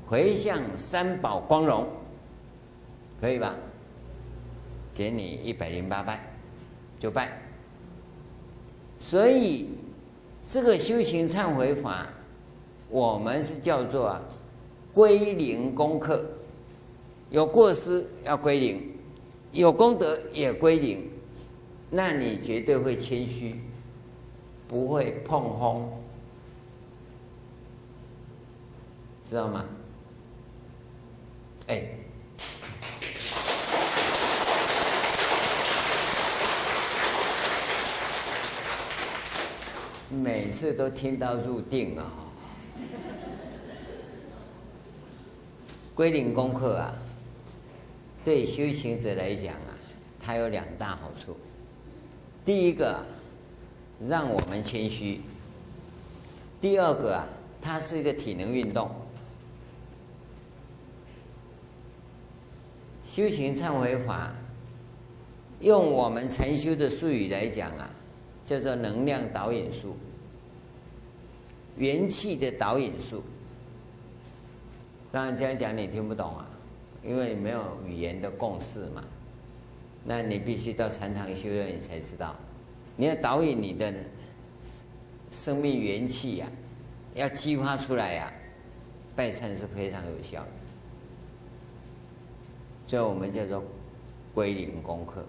[0.08, 1.86] 回向三宝光荣，
[3.20, 3.54] 可以吧？
[4.94, 6.26] 给你一百零八拜，
[6.98, 7.45] 就拜。
[9.08, 9.70] 所以
[10.50, 12.08] 这个修行忏悔法，
[12.90, 14.22] 我们是叫做啊
[14.96, 16.26] 归零功课。
[17.30, 18.82] 有过失要归零，
[19.52, 21.08] 有功德也归零，
[21.92, 23.56] 那你绝对会谦虚，
[24.68, 26.02] 不会碰轰，
[29.24, 29.66] 知道吗？
[31.68, 31.84] 哎，
[40.10, 42.12] 每次都听到入定啊，
[45.96, 46.94] 归零功课啊。
[48.24, 49.78] 对修行者来讲啊，
[50.20, 51.36] 它有两大好处。
[52.44, 53.04] 第一个，
[54.08, 55.22] 让我们谦虚；
[56.62, 57.28] 第二个啊，
[57.62, 58.90] 它是一个体能运动。
[63.04, 64.36] 修行忏悔法，
[65.60, 67.90] 用我们禅修的术语来讲啊，
[68.46, 69.98] 叫做能量导引术、
[71.78, 73.22] 元气的导引术。
[75.12, 76.48] 当然这样讲你听不懂啊。
[77.04, 79.04] 因为你没有语言的共识嘛，
[80.04, 82.36] 那你必须到禅堂修炼，你才知道。
[82.98, 83.94] 你要导引你的
[85.30, 86.50] 生命元气呀、啊，
[87.14, 88.34] 要激发出来呀、啊，
[89.16, 90.48] 拜忏是非常有效的。
[92.88, 93.64] 所以我们叫做
[94.34, 95.24] 归零功课，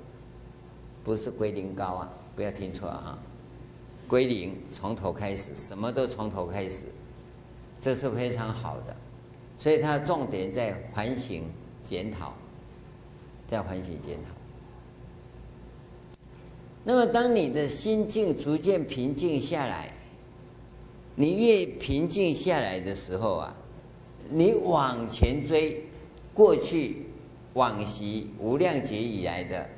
[1.05, 3.19] 不是归零高啊，不要听错啊。
[4.07, 6.85] 归零从头开始，什么都从头开始，
[7.81, 8.97] 这是非常好的。
[9.59, 11.43] 所以它重点在反省。
[11.87, 12.35] 检讨，
[13.47, 14.31] 在反省检讨。
[16.83, 19.93] 那么，当你的心境逐渐平静下来，
[21.15, 23.55] 你越平静下来的时候啊，
[24.29, 25.85] 你往前追
[26.35, 27.07] 过去
[27.55, 29.71] 往昔无量劫以来的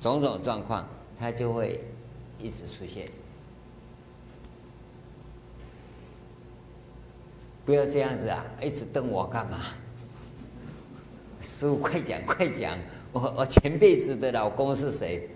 [0.00, 1.80] 种种状况，它就会
[2.44, 3.08] 一直出现。
[7.64, 9.58] 不要这样子啊，一直瞪我干嘛？
[11.40, 12.78] 师傅，快讲快讲！
[13.10, 15.26] 我我前辈子的老公是谁？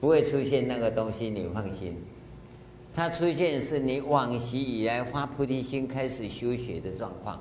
[0.00, 1.96] 不会出现那个东西，你放心。
[2.92, 7.40] 它出现是你往昔以来发菩提心开始修学的状况，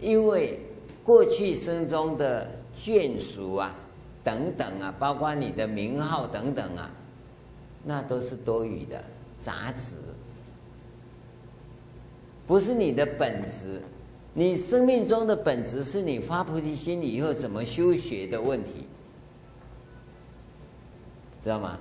[0.00, 0.58] 因为
[1.04, 3.74] 过去生中的眷属啊、
[4.22, 6.90] 等等啊，包括你的名号等等啊，
[7.84, 9.02] 那都是多余的
[9.38, 9.96] 杂质。
[12.46, 13.80] 不是你的本质，
[14.34, 18.86] 你生命中的本质是你发菩提心以后怎么修学的问题，
[21.40, 21.78] 知道吗？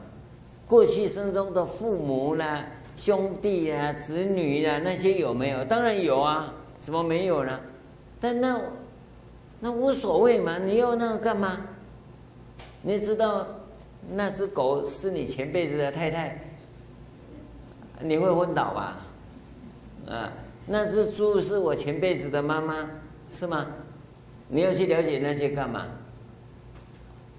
[0.65, 2.65] 过去生中的父母啦、
[2.95, 5.65] 兄弟啊、子女啊，那些有没有？
[5.65, 7.59] 当然有啊，怎么没有呢？
[8.19, 8.57] 但那
[9.64, 11.57] 那无所谓嘛，你要那个干嘛？
[12.82, 13.47] 你知道
[14.11, 16.38] 那只狗是你前辈子的太太，
[18.01, 18.97] 你会昏倒吧？
[20.09, 20.34] 啊？
[20.68, 22.89] 那只猪是我前辈子的妈妈，
[23.32, 23.66] 是吗？
[24.49, 25.88] 你要去了解那些干嘛？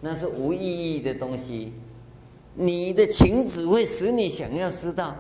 [0.01, 1.75] 那是无意义的东西。
[2.55, 5.15] 你的情只会使你想要知道，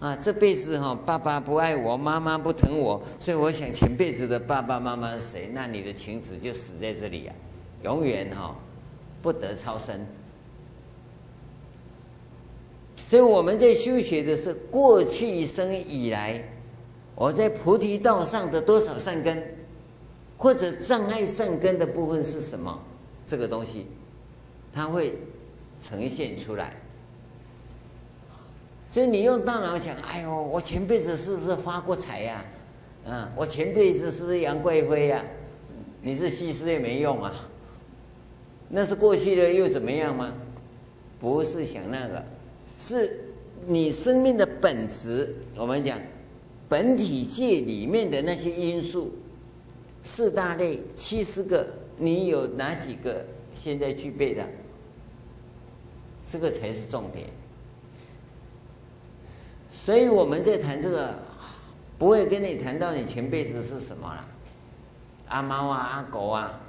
[0.00, 5.50] 啊，这辈子哈，爸爸不爱我，妈妈不疼我，所以我想前辈子的爸爸妈妈是谁？
[5.52, 7.34] 那你的情子就死在这里呀，
[7.82, 8.56] 永远哈
[9.20, 10.00] 不得超生。
[13.06, 16.42] 所以我们在修学的是过去一生以来。
[17.14, 19.54] 我在菩提道上的多少善根，
[20.38, 22.82] 或者障碍善根的部分是什么？
[23.26, 23.86] 这个东西，
[24.72, 25.18] 它会
[25.78, 26.74] 呈现出来。
[28.90, 32.44] 所以你用大脑想，哎呦，我前辈子是不是发过财呀？
[33.06, 35.24] 啊，我前辈子是不是杨贵妃呀？
[36.02, 37.32] 你是西施也没用啊，
[38.68, 40.32] 那是过去的又怎么样吗？
[41.20, 42.24] 不是想那个，
[42.78, 43.24] 是
[43.66, 45.36] 你生命的本质。
[45.54, 46.00] 我们讲
[46.68, 49.12] 本体界里面的那些因素，
[50.02, 51.66] 四大类七十个，
[51.96, 53.24] 你有哪几个
[53.54, 54.44] 现在具备的？
[56.26, 57.26] 这个才是重点。
[59.82, 61.18] 所以我们在谈这个，
[61.98, 64.22] 不会跟你谈到你前辈子是什么了，
[65.28, 66.60] 阿猫啊、阿狗啊。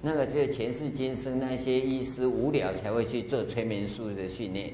[0.00, 4.72] 那个只有前世今生那些医师无聊才会去做催眠术的训练，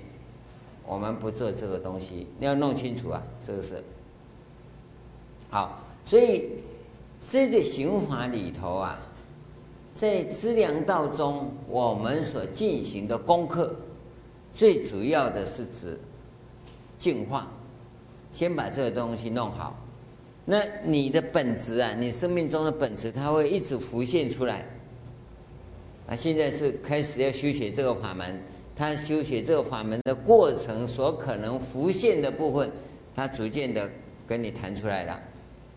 [0.86, 3.82] 我们不做这个东西，你要弄清楚啊，这个是。
[5.50, 6.60] 好，所以
[7.20, 9.00] 这个行法里头啊，
[9.92, 13.74] 在资粮道中，我们所进行的功课，
[14.54, 15.98] 最主要的是指
[16.98, 17.46] 净化，
[18.32, 19.78] 先把这个东西弄好，
[20.44, 24.66] 那你的本质啊，你生命中的本质，它会一直浮现出来。
[26.08, 28.40] 啊，现在是开始要修学这个法门，
[28.74, 32.70] 他修学这个法门的过程所可能浮现的部分，
[33.14, 33.90] 他逐渐的
[34.26, 35.20] 跟你谈出来了。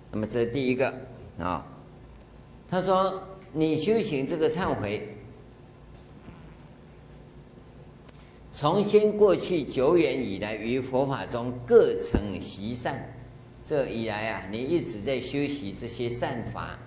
[0.09, 0.93] 那么这是第一个
[1.37, 1.65] 啊，
[2.69, 5.05] 他说你修行这个忏悔，
[8.53, 13.17] 从先过去久远以来于佛法中各成习善，
[13.65, 16.77] 这以来啊，你一直在修习这些善法。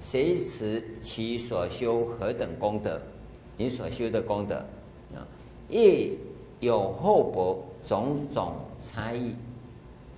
[0.00, 3.00] 谁持其所修何等功德？
[3.56, 4.54] 你所修的功德
[5.12, 5.26] 啊，
[5.68, 6.12] 亦
[6.60, 9.34] 有厚薄种种差异。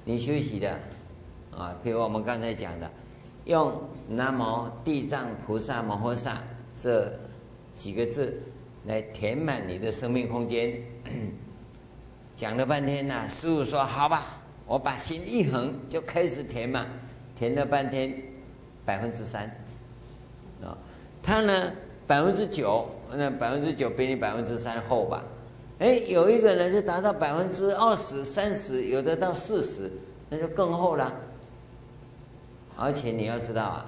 [0.04, 0.78] 你修习的
[1.56, 2.90] 啊，比如我们刚才讲的，
[3.46, 3.72] 用
[4.06, 6.42] 南无地藏菩萨摩诃萨
[6.78, 7.10] 这
[7.74, 8.38] 几个字
[8.86, 10.82] 来填满你的生命空间，
[12.34, 16.86] 讲了半天呢、师傅说好吧，我把心一横就开始填嘛，
[17.36, 18.14] 填了半天
[18.84, 19.44] 百分之三。
[20.62, 20.76] 啊，
[21.22, 21.72] 他呢
[22.06, 25.24] 百分之九，那百分之九比你百分之三厚吧？
[25.78, 29.90] 哎，有一个人就达到百分之二十三十，有的到四十，
[30.28, 31.12] 那就更厚了。
[32.76, 33.86] 而且你要知道啊，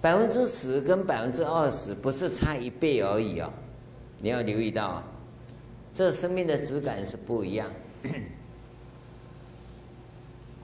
[0.00, 3.52] 百分之十跟百分之二十不是差一倍而已哦，
[4.24, 5.04] 你要留意到啊，
[5.92, 7.70] 这生命的质感是不一样。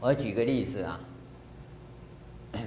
[0.00, 0.98] 我举个例子啊。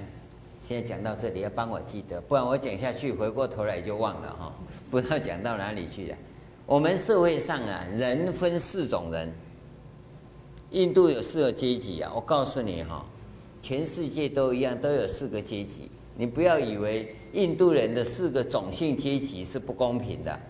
[0.62, 4.54] 现在讲到这里，要帮我记得，不然我讲下去，回过头来就忘了哈，
[4.88, 6.16] 不知道讲到哪里去了。
[6.64, 9.28] 我们社会上啊，人分四种人。
[10.70, 13.04] 印度有四个阶级啊，我告诉你哈，
[13.60, 15.90] 全世界都一样，都有四个阶级。
[16.16, 20.40] 你不要以为印度人的四个种姓阶级是不公平的，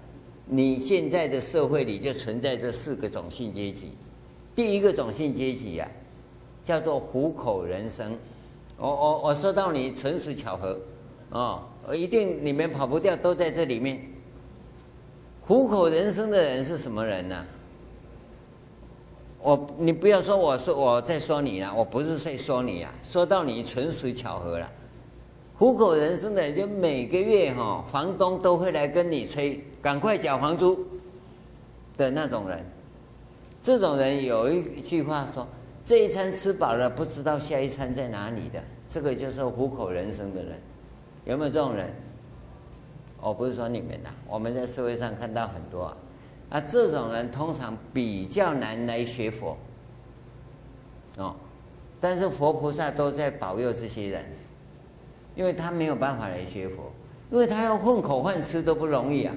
[0.47, 3.93] 你现在的社会里就存在这四个种姓阶级。
[4.55, 5.89] 第一个种姓阶级啊，
[6.63, 8.17] 叫做虎口人生。
[8.77, 10.79] 我我我说到你纯属巧合，
[11.31, 11.63] 哦，
[11.95, 14.01] 一定你们跑不掉，都在这里面。
[15.47, 17.47] 虎口人生的人是什么人呢？
[19.41, 24.71] 我你不要说我说我在说你啊，我不是在说你啊，说到你纯属巧合了。
[25.59, 30.85] 虎口人生的就每个月哈，房东都会来跟你催，赶快缴房租
[31.97, 32.65] 的那种人。
[33.63, 35.47] 这种人有一句话说。
[35.87, 40.59] 这一餐吃饱了，不知道下一餐在哪里的，这个就是虎口人生的人，
[41.27, 41.95] 有没有这种人？
[43.21, 45.97] 我不是说你们呐，我们在社会上看到很多啊，
[46.49, 49.59] 啊，这种人通常比较难来学佛，
[51.19, 51.37] 哦，
[52.01, 54.25] 但是佛菩萨都在保佑这些人，
[55.35, 56.93] 因为他没有办法来学佛，
[57.31, 59.35] 因为他要混口饭吃都不容易啊，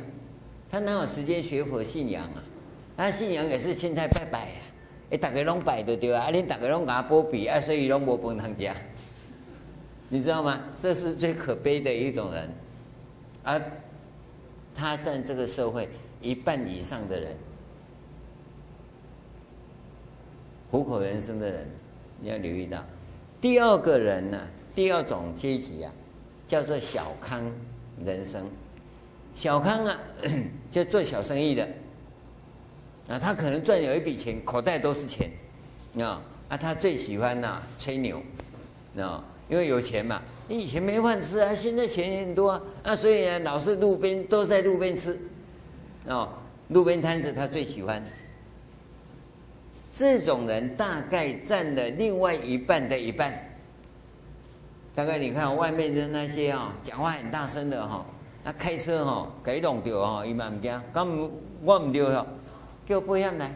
[0.70, 2.44] 他哪有时间学佛信仰啊？
[2.96, 4.62] 他信仰也是现在拜拜啊。
[5.10, 8.70] 哎，大家拢拜都对啊，啊，恁大家拢给他保庇，啊，所以拢无饭通吃，
[10.10, 10.60] 你知道吗？
[10.80, 12.50] 这是最可悲的一种人，
[13.44, 13.62] 而
[14.76, 15.88] 他占这个社会
[16.22, 17.38] 一半以上的人，
[20.70, 21.66] 虎口人生的人，
[22.20, 22.84] 你要留意到。
[23.40, 24.42] 第二个人呢，
[24.78, 25.92] 第二种阶级啊，
[26.48, 27.44] 叫做小康
[28.06, 28.48] 人生。
[29.36, 30.00] 小康啊，
[30.70, 31.68] 就做小生意的。
[33.08, 35.32] 啊，他可能赚有一笔钱，口袋都是钱，
[36.00, 38.22] 啊，啊，他最喜欢呐吹牛，
[39.00, 45.20] 啊，因为有钱嘛，你以前没饭吃啊，现在钱很多啊，啊，所以呢，老是路边都在路边吃，
[46.08, 46.32] 啊，
[46.68, 48.04] 路边摊子他最喜欢。
[49.92, 53.47] 这种人大概占了另外一半的一半，
[54.98, 58.04] 大概你看外面的那些啊，讲话很大声的哈，
[58.44, 61.30] 那开车哈给弄掉哈，伊嘛唔惊，咁
[61.64, 62.26] 我唔掉哈。
[62.88, 63.54] 叫保险来，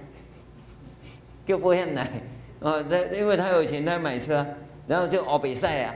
[1.43, 2.07] 叫保险来。
[2.59, 4.45] 哦，他因为他有钱，他买车，
[4.85, 5.95] 然后就学比赛啊。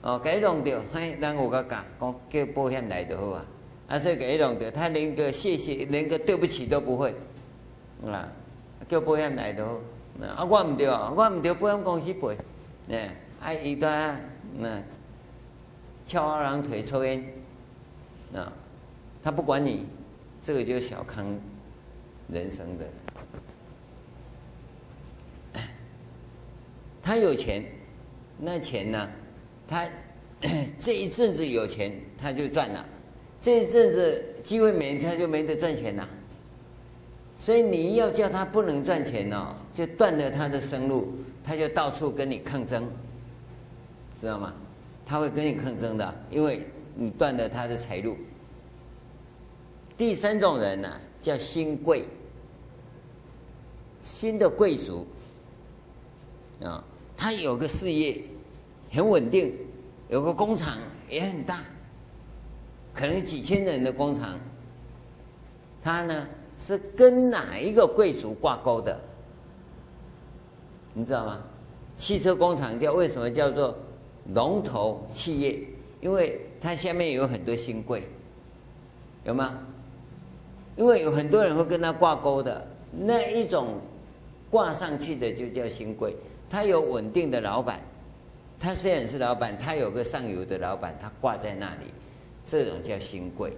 [0.00, 3.44] 哦，给弄掉，嘿，然后我个讲，讲叫保险来就好啊。
[3.88, 7.14] 啊，所以给弄掉，他连个谢谢，连个对不起都不会。
[8.06, 8.26] 啊，
[8.88, 9.72] 叫保险来就好。
[10.22, 12.38] 啊，我唔对啊，我唔对，保险公司赔。
[12.88, 14.16] 哎，啊，伊在
[14.58, 14.82] 那
[16.04, 17.24] 翘二郎腿抽烟。
[18.34, 18.52] 啊，
[19.22, 19.86] 他不管你，
[20.42, 21.24] 这个就是小康
[22.28, 22.84] 人生的。
[27.00, 27.64] 他有钱，
[28.38, 29.08] 那钱呢？
[29.66, 29.88] 他
[30.78, 32.84] 这一阵子有钱，他就赚了；
[33.40, 36.08] 这一阵子机会没，他就没得赚钱了。
[37.38, 42.90] 所以你要叫他不能赚钱哦，就断了他的生路，他就到处跟你抗争，
[44.18, 44.52] 知道吗？
[45.04, 48.16] 他会跟你抗争的，因为你断了他的财路。
[49.96, 52.06] 第三种人呢，叫新贵，
[54.02, 55.06] 新的贵族
[56.62, 56.82] 啊，
[57.16, 58.22] 他有个事业。
[58.92, 59.52] 很稳定，
[60.08, 61.58] 有个工厂也很大，
[62.94, 64.38] 可能几千人的工厂。
[65.82, 66.26] 他呢
[66.58, 68.98] 是跟哪一个贵族挂钩的？
[70.94, 71.42] 你知道吗？
[71.96, 73.76] 汽车工厂叫为什么叫做
[74.34, 75.58] 龙头企业？
[76.00, 78.02] 因为它下面有很多新贵，
[79.24, 79.58] 有吗？
[80.76, 83.80] 因为有很多人会跟他挂钩的，那一种
[84.50, 86.14] 挂上去的就叫新贵，
[86.50, 87.80] 他有稳定的老板。
[88.60, 91.86] 他虽然是老板，他有个上游的老板，他挂在那里，
[92.44, 93.56] 这种叫新贵。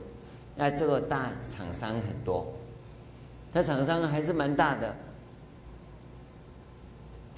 [0.55, 2.47] 那这个大厂商很多，
[3.53, 4.95] 他厂商还是蛮大的。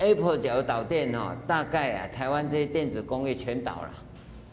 [0.01, 3.90] Apple 假如倒店哈，大概啊，台湾这些电子工业全倒了。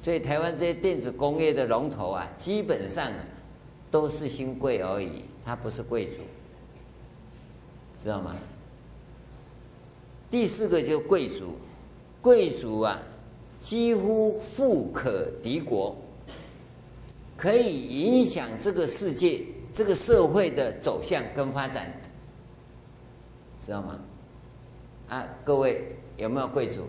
[0.02, 3.20] 所以台湾这些电子工业的龙头啊，基本上啊
[3.90, 6.18] 都是新贵而已，他不是贵族，
[8.00, 8.36] 知道吗？
[10.30, 11.58] 第四个就是贵族。
[12.22, 13.00] 贵族啊，
[13.60, 15.96] 几乎富可敌国，
[17.38, 19.42] 可以影响这个世界、
[19.74, 21.90] 这个社会的走向跟发展，
[23.62, 23.98] 知道吗？
[25.10, 26.88] 啊，各位有没有贵族？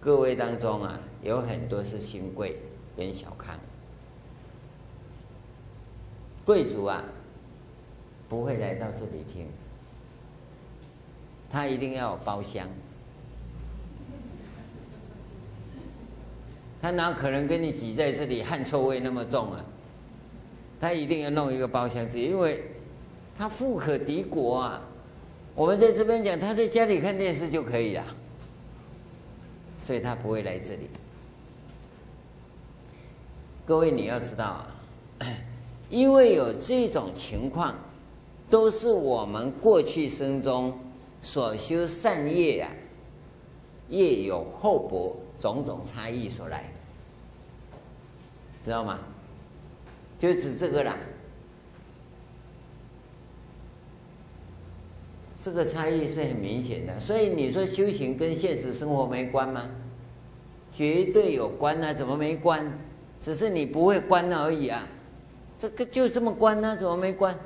[0.00, 2.56] 各位当中啊，有很多是新贵
[2.96, 3.58] 跟小康。
[6.44, 7.04] 贵族啊，
[8.28, 9.46] 不会来到这里听。
[11.48, 12.66] 他一定要有包厢，
[16.80, 19.64] 他哪可能跟你挤在这里，汗臭味那么重啊？
[20.80, 22.64] 他一定要弄一个包厢子，因为
[23.36, 24.82] 他富可敌国啊。
[25.54, 28.04] 我们在这边讲，他在家里看电视就可以了，
[29.82, 30.88] 所以他不会来这里。
[33.66, 34.66] 各位你要知道啊，
[35.90, 37.74] 因为有这种情况，
[38.48, 40.78] 都是我们过去生中。
[41.22, 42.70] 所修善业啊，
[43.90, 46.64] 业有厚薄，种种差异所来，
[48.64, 48.98] 知道吗？
[50.18, 50.96] 就指这个啦。
[55.42, 59.68] 这个差异是很明显的，所以你说修行跟现实生活没关吗？
[60.72, 61.92] 绝对有关啊！
[61.92, 62.78] 怎么没关？
[63.20, 64.86] 只是你不会关而已啊！
[65.58, 66.76] 这个就这么关呢？
[66.76, 67.36] 怎么没关？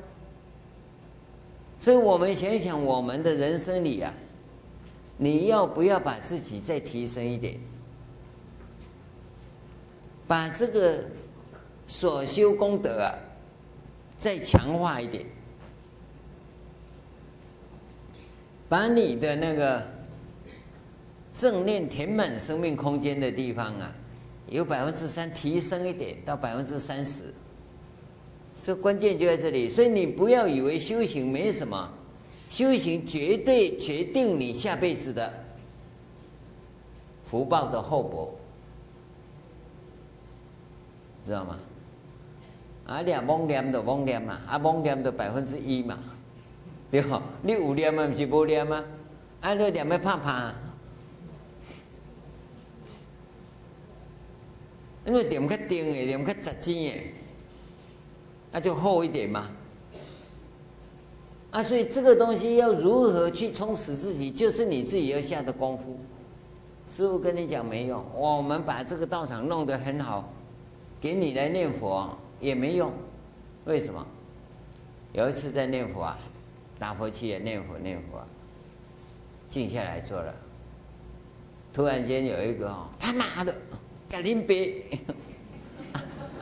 [1.81, 4.13] 所以我们想想，我们的人生里啊，
[5.17, 7.59] 你要不要把自己再提升一点？
[10.27, 11.05] 把这个
[11.87, 13.15] 所修功德啊，
[14.19, 15.25] 再强化一点，
[18.75, 19.81] 把你的那个
[21.33, 23.95] 正念填满生命空间的地方啊，
[24.49, 27.33] 有百分之三提升一点到百分之三十。
[28.61, 31.89] 这关键就在这里，所以你不要以为修行没什么，
[32.51, 35.33] 修行绝对决定你下辈子的
[37.23, 38.35] 福报的厚薄，
[41.25, 41.61] 知道吗？
[42.87, 45.97] 啊，念妄念就妄念嘛，啊，妄念的百分之一嘛，
[46.95, 47.21] 对吧？
[47.43, 48.85] 你有念嘛，不是无念吗？
[49.41, 50.55] 啊，你念要怕怕，
[55.05, 57.03] 因为念较定诶，念较实际的。
[58.53, 59.51] 那就厚一点嘛，
[61.51, 65.99] 啊，所以这个东西要如何去充实自己，就是你自己要下的功夫。
[66.89, 70.33] 师傅跟你讲没用，我们把这个道场弄得很好，
[71.01, 72.93] 给你来念佛也没用。
[73.65, 74.07] 为什么？
[75.13, 76.17] 有一次在念佛啊，
[76.79, 78.23] 打佛七也念佛念佛，
[79.49, 80.35] 静下来坐了，
[81.73, 83.57] 突然间有一个哦，他妈的，
[84.09, 84.85] 赶紧别，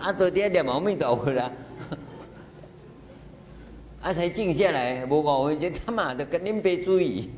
[0.01, 1.53] 啊，昨天念阿弥陀佛了。
[4.01, 7.31] 啊才静下来，无五分钟，他妈的跟恁别注意。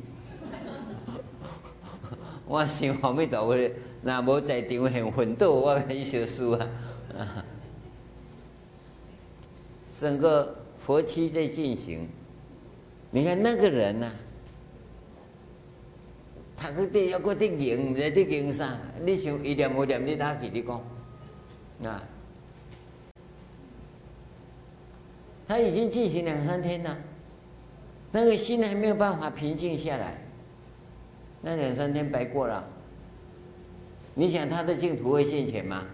[2.47, 3.71] 我想阿弥陀佛，
[4.01, 6.67] 那无在场很奋斗，我可以学书啊。
[9.97, 12.09] 整个佛七在进行，
[13.15, 14.11] 你看那个人呢、
[16.57, 20.49] 他个地要过地经，在地经上，你想一念无念，你哪去？
[20.49, 20.83] 你讲
[21.89, 22.03] 啊？
[25.47, 26.97] 他已经进行两三天了，
[28.11, 30.21] 那个心还没有办法平静下来，
[31.41, 32.67] 那两三天白过了。
[34.13, 35.85] 你想他的净土会现前吗？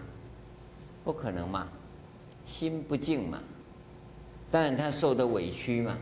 [1.04, 1.68] 不可能嘛，
[2.44, 3.40] 心不静嘛。
[4.50, 5.96] 当然他受的委屈嘛。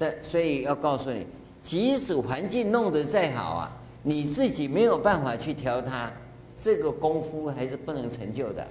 [0.00, 1.26] 但所以要告诉你，
[1.62, 6.10] 即使环境弄得再好啊，你自己没有办法去调它，
[6.58, 8.66] 这个功夫还是不能成就的。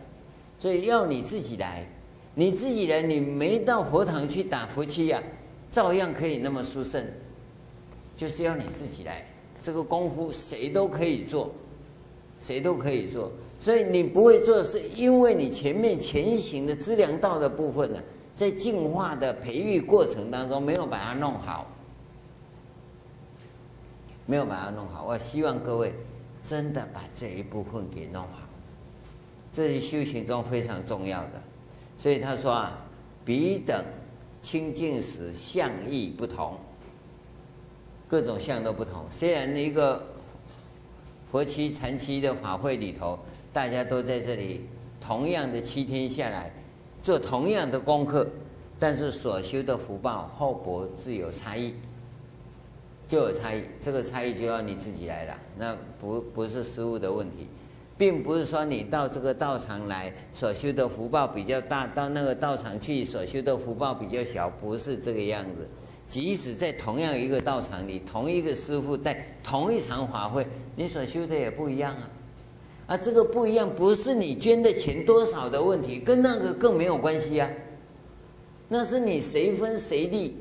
[0.58, 1.88] 所以要你自己来。
[2.36, 5.22] 你自己来，你没到佛堂去打佛七呀，
[5.70, 7.06] 照样可以那么殊胜。
[8.16, 9.26] 就是要你自己来，
[9.62, 11.52] 这个功夫谁都可以做，
[12.40, 13.32] 谁都可以做。
[13.60, 18.00] 所以你不会做，是因为你前面前行的资粮道的部分呢，
[18.40, 21.68] 在净化的培育过程当中没有把它弄好，
[24.26, 25.04] 没有把它弄好。
[25.04, 25.94] 我希望各位
[26.42, 28.48] 真的把这一部分给弄好，
[29.52, 31.44] 这是修行中非常重要的。
[31.98, 32.78] 所以他说啊，
[33.26, 33.84] 彼等
[34.42, 36.58] 清净时相亦不同，
[38.08, 39.04] 各种相都不同。
[39.12, 40.02] 虽然一个
[41.26, 43.20] 佛七禅七的法会里头，
[43.52, 44.66] 大家都在这里，
[45.02, 46.50] 同样的七天下来
[47.10, 48.28] 做同样的功课，
[48.78, 51.74] 但是所修的福报厚薄自有差异，
[53.08, 53.64] 就有差异。
[53.82, 57.48] 这个差异就要你自己来了，那不不是师父的问题。
[57.98, 65.68] 并不是说你到这个道场来所修的福报比较大，到那个道场去所修的福报比较小，不是这个样子。
[66.08, 70.46] 即使在同样一个道场里，同一个师父带同一场法会，
[70.76, 72.08] 你所修的也不一样啊。
[72.90, 77.48] 啊，这个不一样，不是你捐的钱多少的问题，跟那个更没有关系啊。
[78.68, 80.36] 那是你谁分谁利，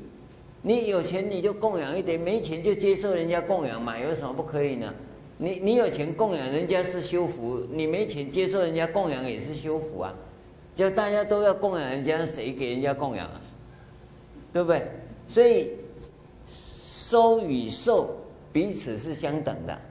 [0.63, 4.91] 你有钱你就供养一点，没钱就接受人家供养嘛，有什么不可以呢？
[5.37, 10.15] 你你有钱供养人家是修福，你没钱接受人家供养也是修福啊。
[10.73, 13.39] 就大家都要供养人家，谁给人家供养啊？
[14.51, 14.87] 对不对？
[15.27, 15.73] 所以
[16.47, 18.09] 收与受
[18.51, 19.81] 彼此是相等的，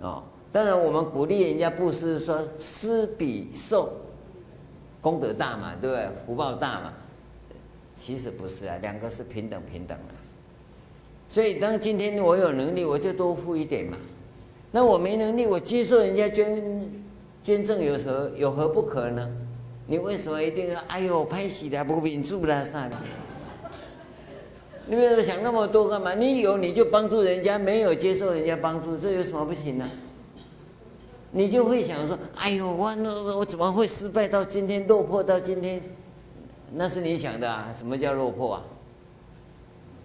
[0.00, 0.22] 哦。
[0.50, 3.92] 当然我们鼓励人家布施，说施比受
[5.00, 6.08] 功德大嘛，对不对？
[6.24, 6.92] 福报大嘛。
[7.94, 10.14] 其实不是啊，两个是平等平等的。
[11.28, 13.96] 所以当今天我有能力，我就多付一点嘛。
[14.70, 16.90] 那我没能力，我接受人家捐
[17.42, 19.28] 捐赠有何有何不可呢？
[19.86, 23.02] 你为什么一定要哎呦拍戏的不秉住了算了？
[24.86, 26.14] 你为什么想那么多干嘛？
[26.14, 29.88] 你有你就帮助人家，没有接受人家帮助，这有什么不行呢？
[31.30, 32.94] 你就会想说，哎呦我
[33.38, 35.82] 我怎么会失败到今天落魄到今天？
[36.72, 37.72] 那是你想的啊？
[37.76, 38.62] 什么叫落魄啊？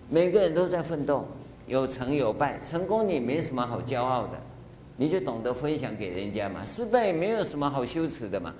[0.09, 1.25] 每个人都在奋斗，
[1.67, 4.39] 有成有败，成功你没什么好骄傲的。
[4.95, 8.53] 你就懂得分享给人家嘛，失败也没有什么好羞耻的嘛，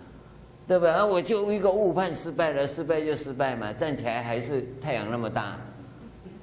[0.68, 0.90] 对吧？
[0.90, 5.56] 啊，我就一个误判失败了，失败就失败嘛，站起来还是太阳那么大，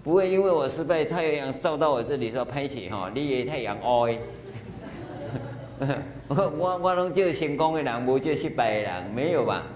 [0.04, 4.08] 不会因为我失败，太阳照到我这里说拍起哈，你也太阳哦。
[6.28, 9.66] 我我我拢就成功的人，无就失败的人，没有吧？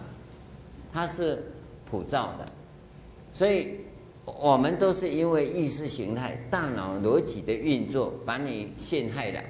[0.92, 1.42] 他是
[1.90, 2.46] 普照的，
[3.32, 3.80] 所以
[4.24, 9.40] 我们都是因为意识形态、大脑逻辑的运作，把你陷害了。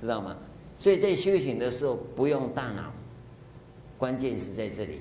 [0.00, 0.36] 知道吗？
[0.78, 2.92] 所以在修行的时候不用大脑，
[3.98, 5.00] 关键是在这里，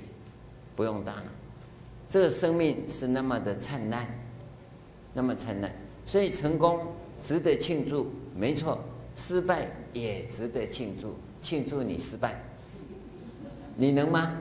[0.76, 1.24] 不用大脑。
[2.10, 4.06] 这个生命是那么的灿烂，
[5.14, 5.74] 那么灿烂，
[6.06, 6.86] 所以成功
[7.22, 8.78] 值得庆祝，没错；
[9.16, 12.42] 失败也值得庆祝，庆祝你失败，
[13.76, 14.38] 你能吗？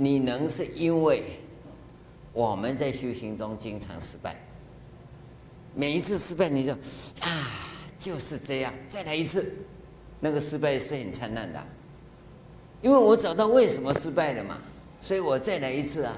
[0.00, 1.24] 你能是因为
[2.32, 4.36] 我们在修行中经常失败，
[5.74, 6.72] 每一次失败你就
[7.20, 7.50] 啊
[7.98, 9.52] 就是这样，再来一次，
[10.20, 11.66] 那个失败是很灿烂的，
[12.80, 14.56] 因为我找到为什么失败了嘛，
[15.00, 16.16] 所以我再来一次啊。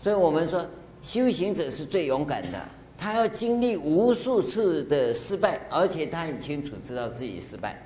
[0.00, 0.64] 所以我们说
[1.02, 7.82] 修行者是最勇敢的，他要经历无数次的失败，而且他很清楚知道自己失败。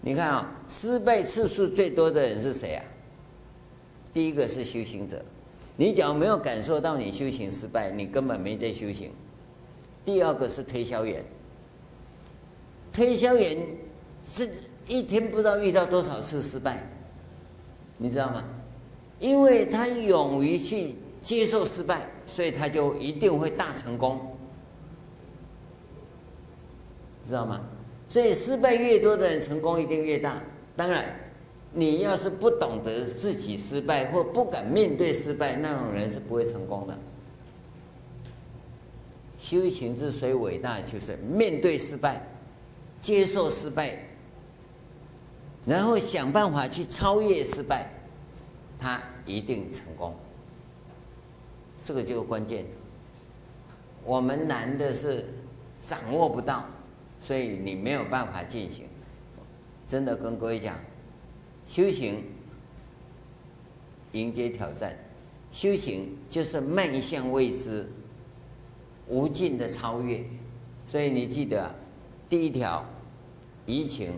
[0.00, 2.84] 你看啊，失败次数最多的人是谁啊？
[4.12, 5.24] 第一个是修行者。
[5.76, 9.12] 你只要没有感受到你修行失败，你根本没在修行，
[10.04, 11.24] 第二个是推销员。
[12.92, 13.56] 推销员
[14.26, 14.50] 是
[14.88, 16.82] 一天不知道遇到多少次失败，
[17.96, 18.42] 你知道吗？
[19.20, 24.20] 因为他勇于去接受失败，所以他就一定会大成功，
[27.26, 27.60] 知道吗？
[28.08, 30.42] 所以失败越多的人，成功一定越大。
[30.74, 31.04] 当然，
[31.72, 36.96] 你要是不懂得自己失败或不敢面对失败，那种人是不会成功的。
[39.36, 42.26] 修行之所以伟大，就是面对失败，
[43.00, 44.07] 接受失败，
[45.68, 47.90] 然后想办法去超越失败，
[48.78, 50.14] 他一定成功。
[51.84, 52.64] 这个就是关键。
[54.02, 55.26] 我们难的是
[55.80, 56.64] 掌握不到。
[57.20, 58.86] 所以你没有办法进行，
[59.88, 60.78] 真的跟各位讲，
[61.66, 62.24] 修行
[64.12, 64.96] 迎接挑战，
[65.50, 67.90] 修行就是迈向未知、
[69.08, 70.24] 无尽的超越。
[70.86, 71.74] 所以你记得，
[72.28, 72.86] 第一条，
[73.66, 74.12] 移情、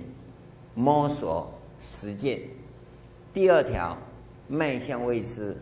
[0.74, 2.38] 摸索、实践；
[3.32, 3.96] 第二条，
[4.48, 5.56] 迈向未知、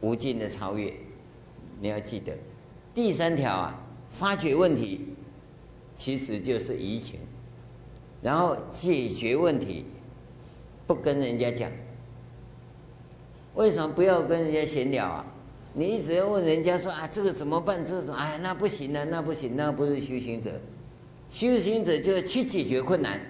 [0.00, 0.92] 无尽的超越，
[1.80, 2.32] 你要记得；
[2.92, 5.08] 第三条啊，发掘问题。
[5.96, 7.20] 其实就是移情，
[8.20, 9.86] 然后解决问题，
[10.88, 11.70] 不跟人家讲。
[13.54, 15.24] 为什么不要跟人家闲聊啊？
[15.72, 17.84] 你一直要问人家说啊，这个怎么办？
[17.84, 20.60] 这个哎，那不行啊，那不行，那不是修行者。
[21.30, 23.20] 修行者就是去解决困难，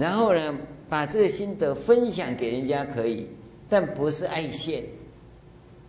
[0.00, 3.26] 然后呢，把这个心得分享给人家可以，
[3.68, 4.82] 但不是爱现，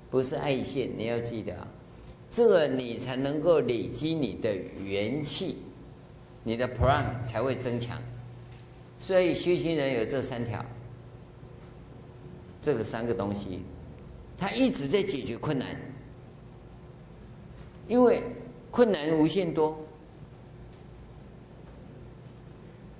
[0.09, 1.66] 不是爱现，你要记得啊。
[2.30, 4.53] 这个你才能够累积你的
[4.84, 5.59] 元气，
[6.43, 7.97] 你的 pran 才会增强。
[8.99, 10.66] 所以修行人有这三条，
[12.62, 13.64] 这个三个东西，
[14.38, 15.68] 他一直在解决困难，
[17.88, 18.22] 因为
[18.72, 19.80] 困难无限多。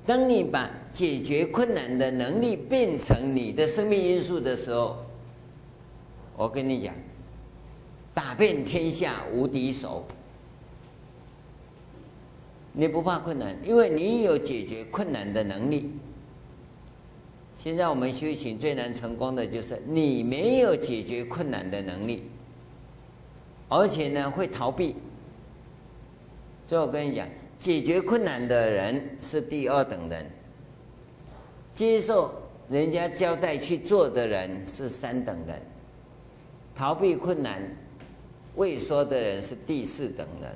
[0.06, 4.98] 当你把解决困难的能力变成你的生命因素的时候，
[6.38, 6.94] 我跟你讲。
[8.14, 10.06] 打遍天下无敌手，
[12.74, 15.90] 你不怕困难，因为你有解决困难的能力。
[17.56, 22.24] 现在我们修行最难成功的就是你没有解决困难的能力，
[23.70, 24.96] 而且呢会逃避。
[26.68, 27.28] 所以我跟你讲，
[27.58, 30.30] 解决困难的人是第二等人，
[31.74, 32.34] 接受
[32.70, 35.62] 人家交代去做的人是三等人，
[36.76, 37.62] 逃避困难。
[38.56, 40.52] 畏缩的人是第四等人，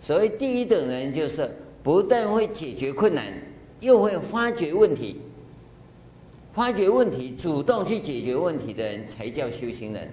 [0.00, 1.50] 所谓第一等人就是
[1.82, 3.34] 不但会解决困难，
[3.80, 5.20] 又会发掘问题。
[6.52, 10.08] 发掘问题、主动去解决问题的人才叫修行人。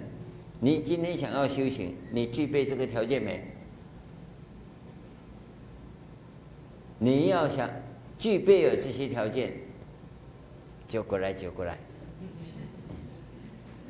[0.60, 3.44] 你今天想要修行，你具备这个条件没？
[6.98, 7.70] 你要想
[8.18, 9.54] 具备有这些条件，
[10.88, 11.78] 就过来，就过来，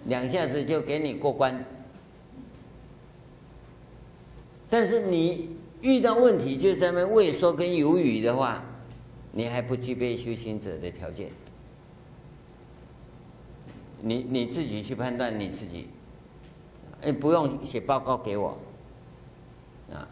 [0.06, 1.64] 两下子就给你过关。
[4.70, 8.64] 但是你遇到问题就在那畏缩跟犹豫的话，
[9.32, 11.30] 你还不具备修行者的条件。
[14.02, 15.88] 你你自己去判断你自己，
[17.02, 18.58] 哎，不用写报告给我，
[19.92, 20.08] 啊，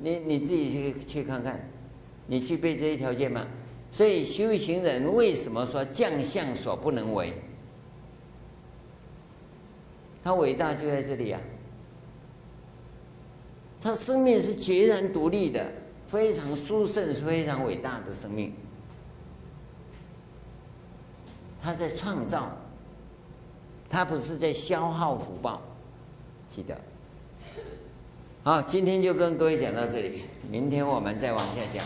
[0.00, 1.68] 你你自己去去看看，
[2.26, 3.46] 你具备这些条件吗？
[3.94, 7.32] 所以修行人为什么说将相所不能为？
[10.20, 11.40] 他伟大就在这里啊。
[13.80, 15.64] 他生命是截然独立的，
[16.08, 18.52] 非常殊胜，是非常伟大的生命。
[21.62, 22.50] 他在创造，
[23.88, 25.62] 他不是在消耗福报，
[26.48, 26.76] 记得。
[28.42, 31.84] 好，今天就跟各位讲到这里，明天我们再往下讲。